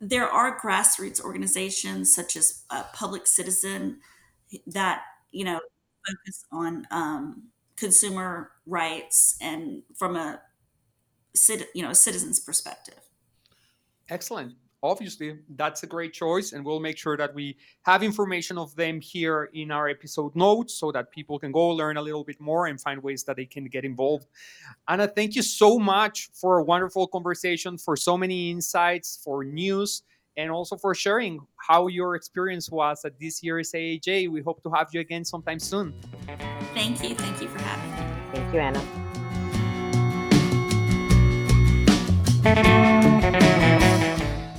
There 0.00 0.28
are 0.28 0.58
grassroots 0.58 1.20
organizations 1.22 2.14
such 2.14 2.36
as 2.36 2.64
uh, 2.70 2.84
Public 2.94 3.26
Citizen 3.26 4.00
that 4.66 5.02
you 5.32 5.44
know 5.44 5.60
focus 6.06 6.44
on 6.52 6.86
um, 6.90 7.48
consumer 7.76 8.50
rights 8.66 9.36
and 9.40 9.82
from 9.96 10.16
a 10.16 10.40
you 11.74 11.82
know 11.82 11.90
a 11.90 11.94
citizen's 11.94 12.40
perspective. 12.40 13.00
Excellent. 14.08 14.54
Obviously, 14.82 15.38
that's 15.56 15.82
a 15.82 15.86
great 15.86 16.12
choice, 16.12 16.52
and 16.52 16.64
we'll 16.64 16.80
make 16.80 16.98
sure 16.98 17.16
that 17.16 17.34
we 17.34 17.56
have 17.82 18.02
information 18.02 18.58
of 18.58 18.76
them 18.76 19.00
here 19.00 19.50
in 19.54 19.70
our 19.70 19.88
episode 19.88 20.36
notes 20.36 20.74
so 20.74 20.92
that 20.92 21.10
people 21.10 21.38
can 21.38 21.50
go 21.50 21.68
learn 21.68 21.96
a 21.96 22.02
little 22.02 22.24
bit 22.24 22.40
more 22.40 22.66
and 22.66 22.80
find 22.80 23.02
ways 23.02 23.24
that 23.24 23.36
they 23.36 23.46
can 23.46 23.64
get 23.66 23.84
involved. 23.84 24.26
Anna, 24.86 25.08
thank 25.08 25.34
you 25.34 25.42
so 25.42 25.78
much 25.78 26.28
for 26.34 26.58
a 26.58 26.62
wonderful 26.62 27.06
conversation, 27.06 27.78
for 27.78 27.96
so 27.96 28.16
many 28.16 28.50
insights, 28.50 29.18
for 29.24 29.44
news, 29.44 30.02
and 30.36 30.50
also 30.50 30.76
for 30.76 30.94
sharing 30.94 31.40
how 31.56 31.86
your 31.88 32.14
experience 32.14 32.70
was 32.70 33.04
at 33.04 33.18
this 33.18 33.42
year's 33.42 33.72
AAJ. 33.72 34.28
We 34.28 34.42
hope 34.42 34.62
to 34.62 34.70
have 34.70 34.88
you 34.92 35.00
again 35.00 35.24
sometime 35.24 35.58
soon. 35.58 35.94
Thank 36.74 37.02
you, 37.02 37.14
thank 37.14 37.40
you 37.40 37.48
for 37.48 37.60
having 37.62 37.90
me. 37.90 37.96
Thank 38.32 38.54
you, 38.54 38.60
Anna. 42.44 42.95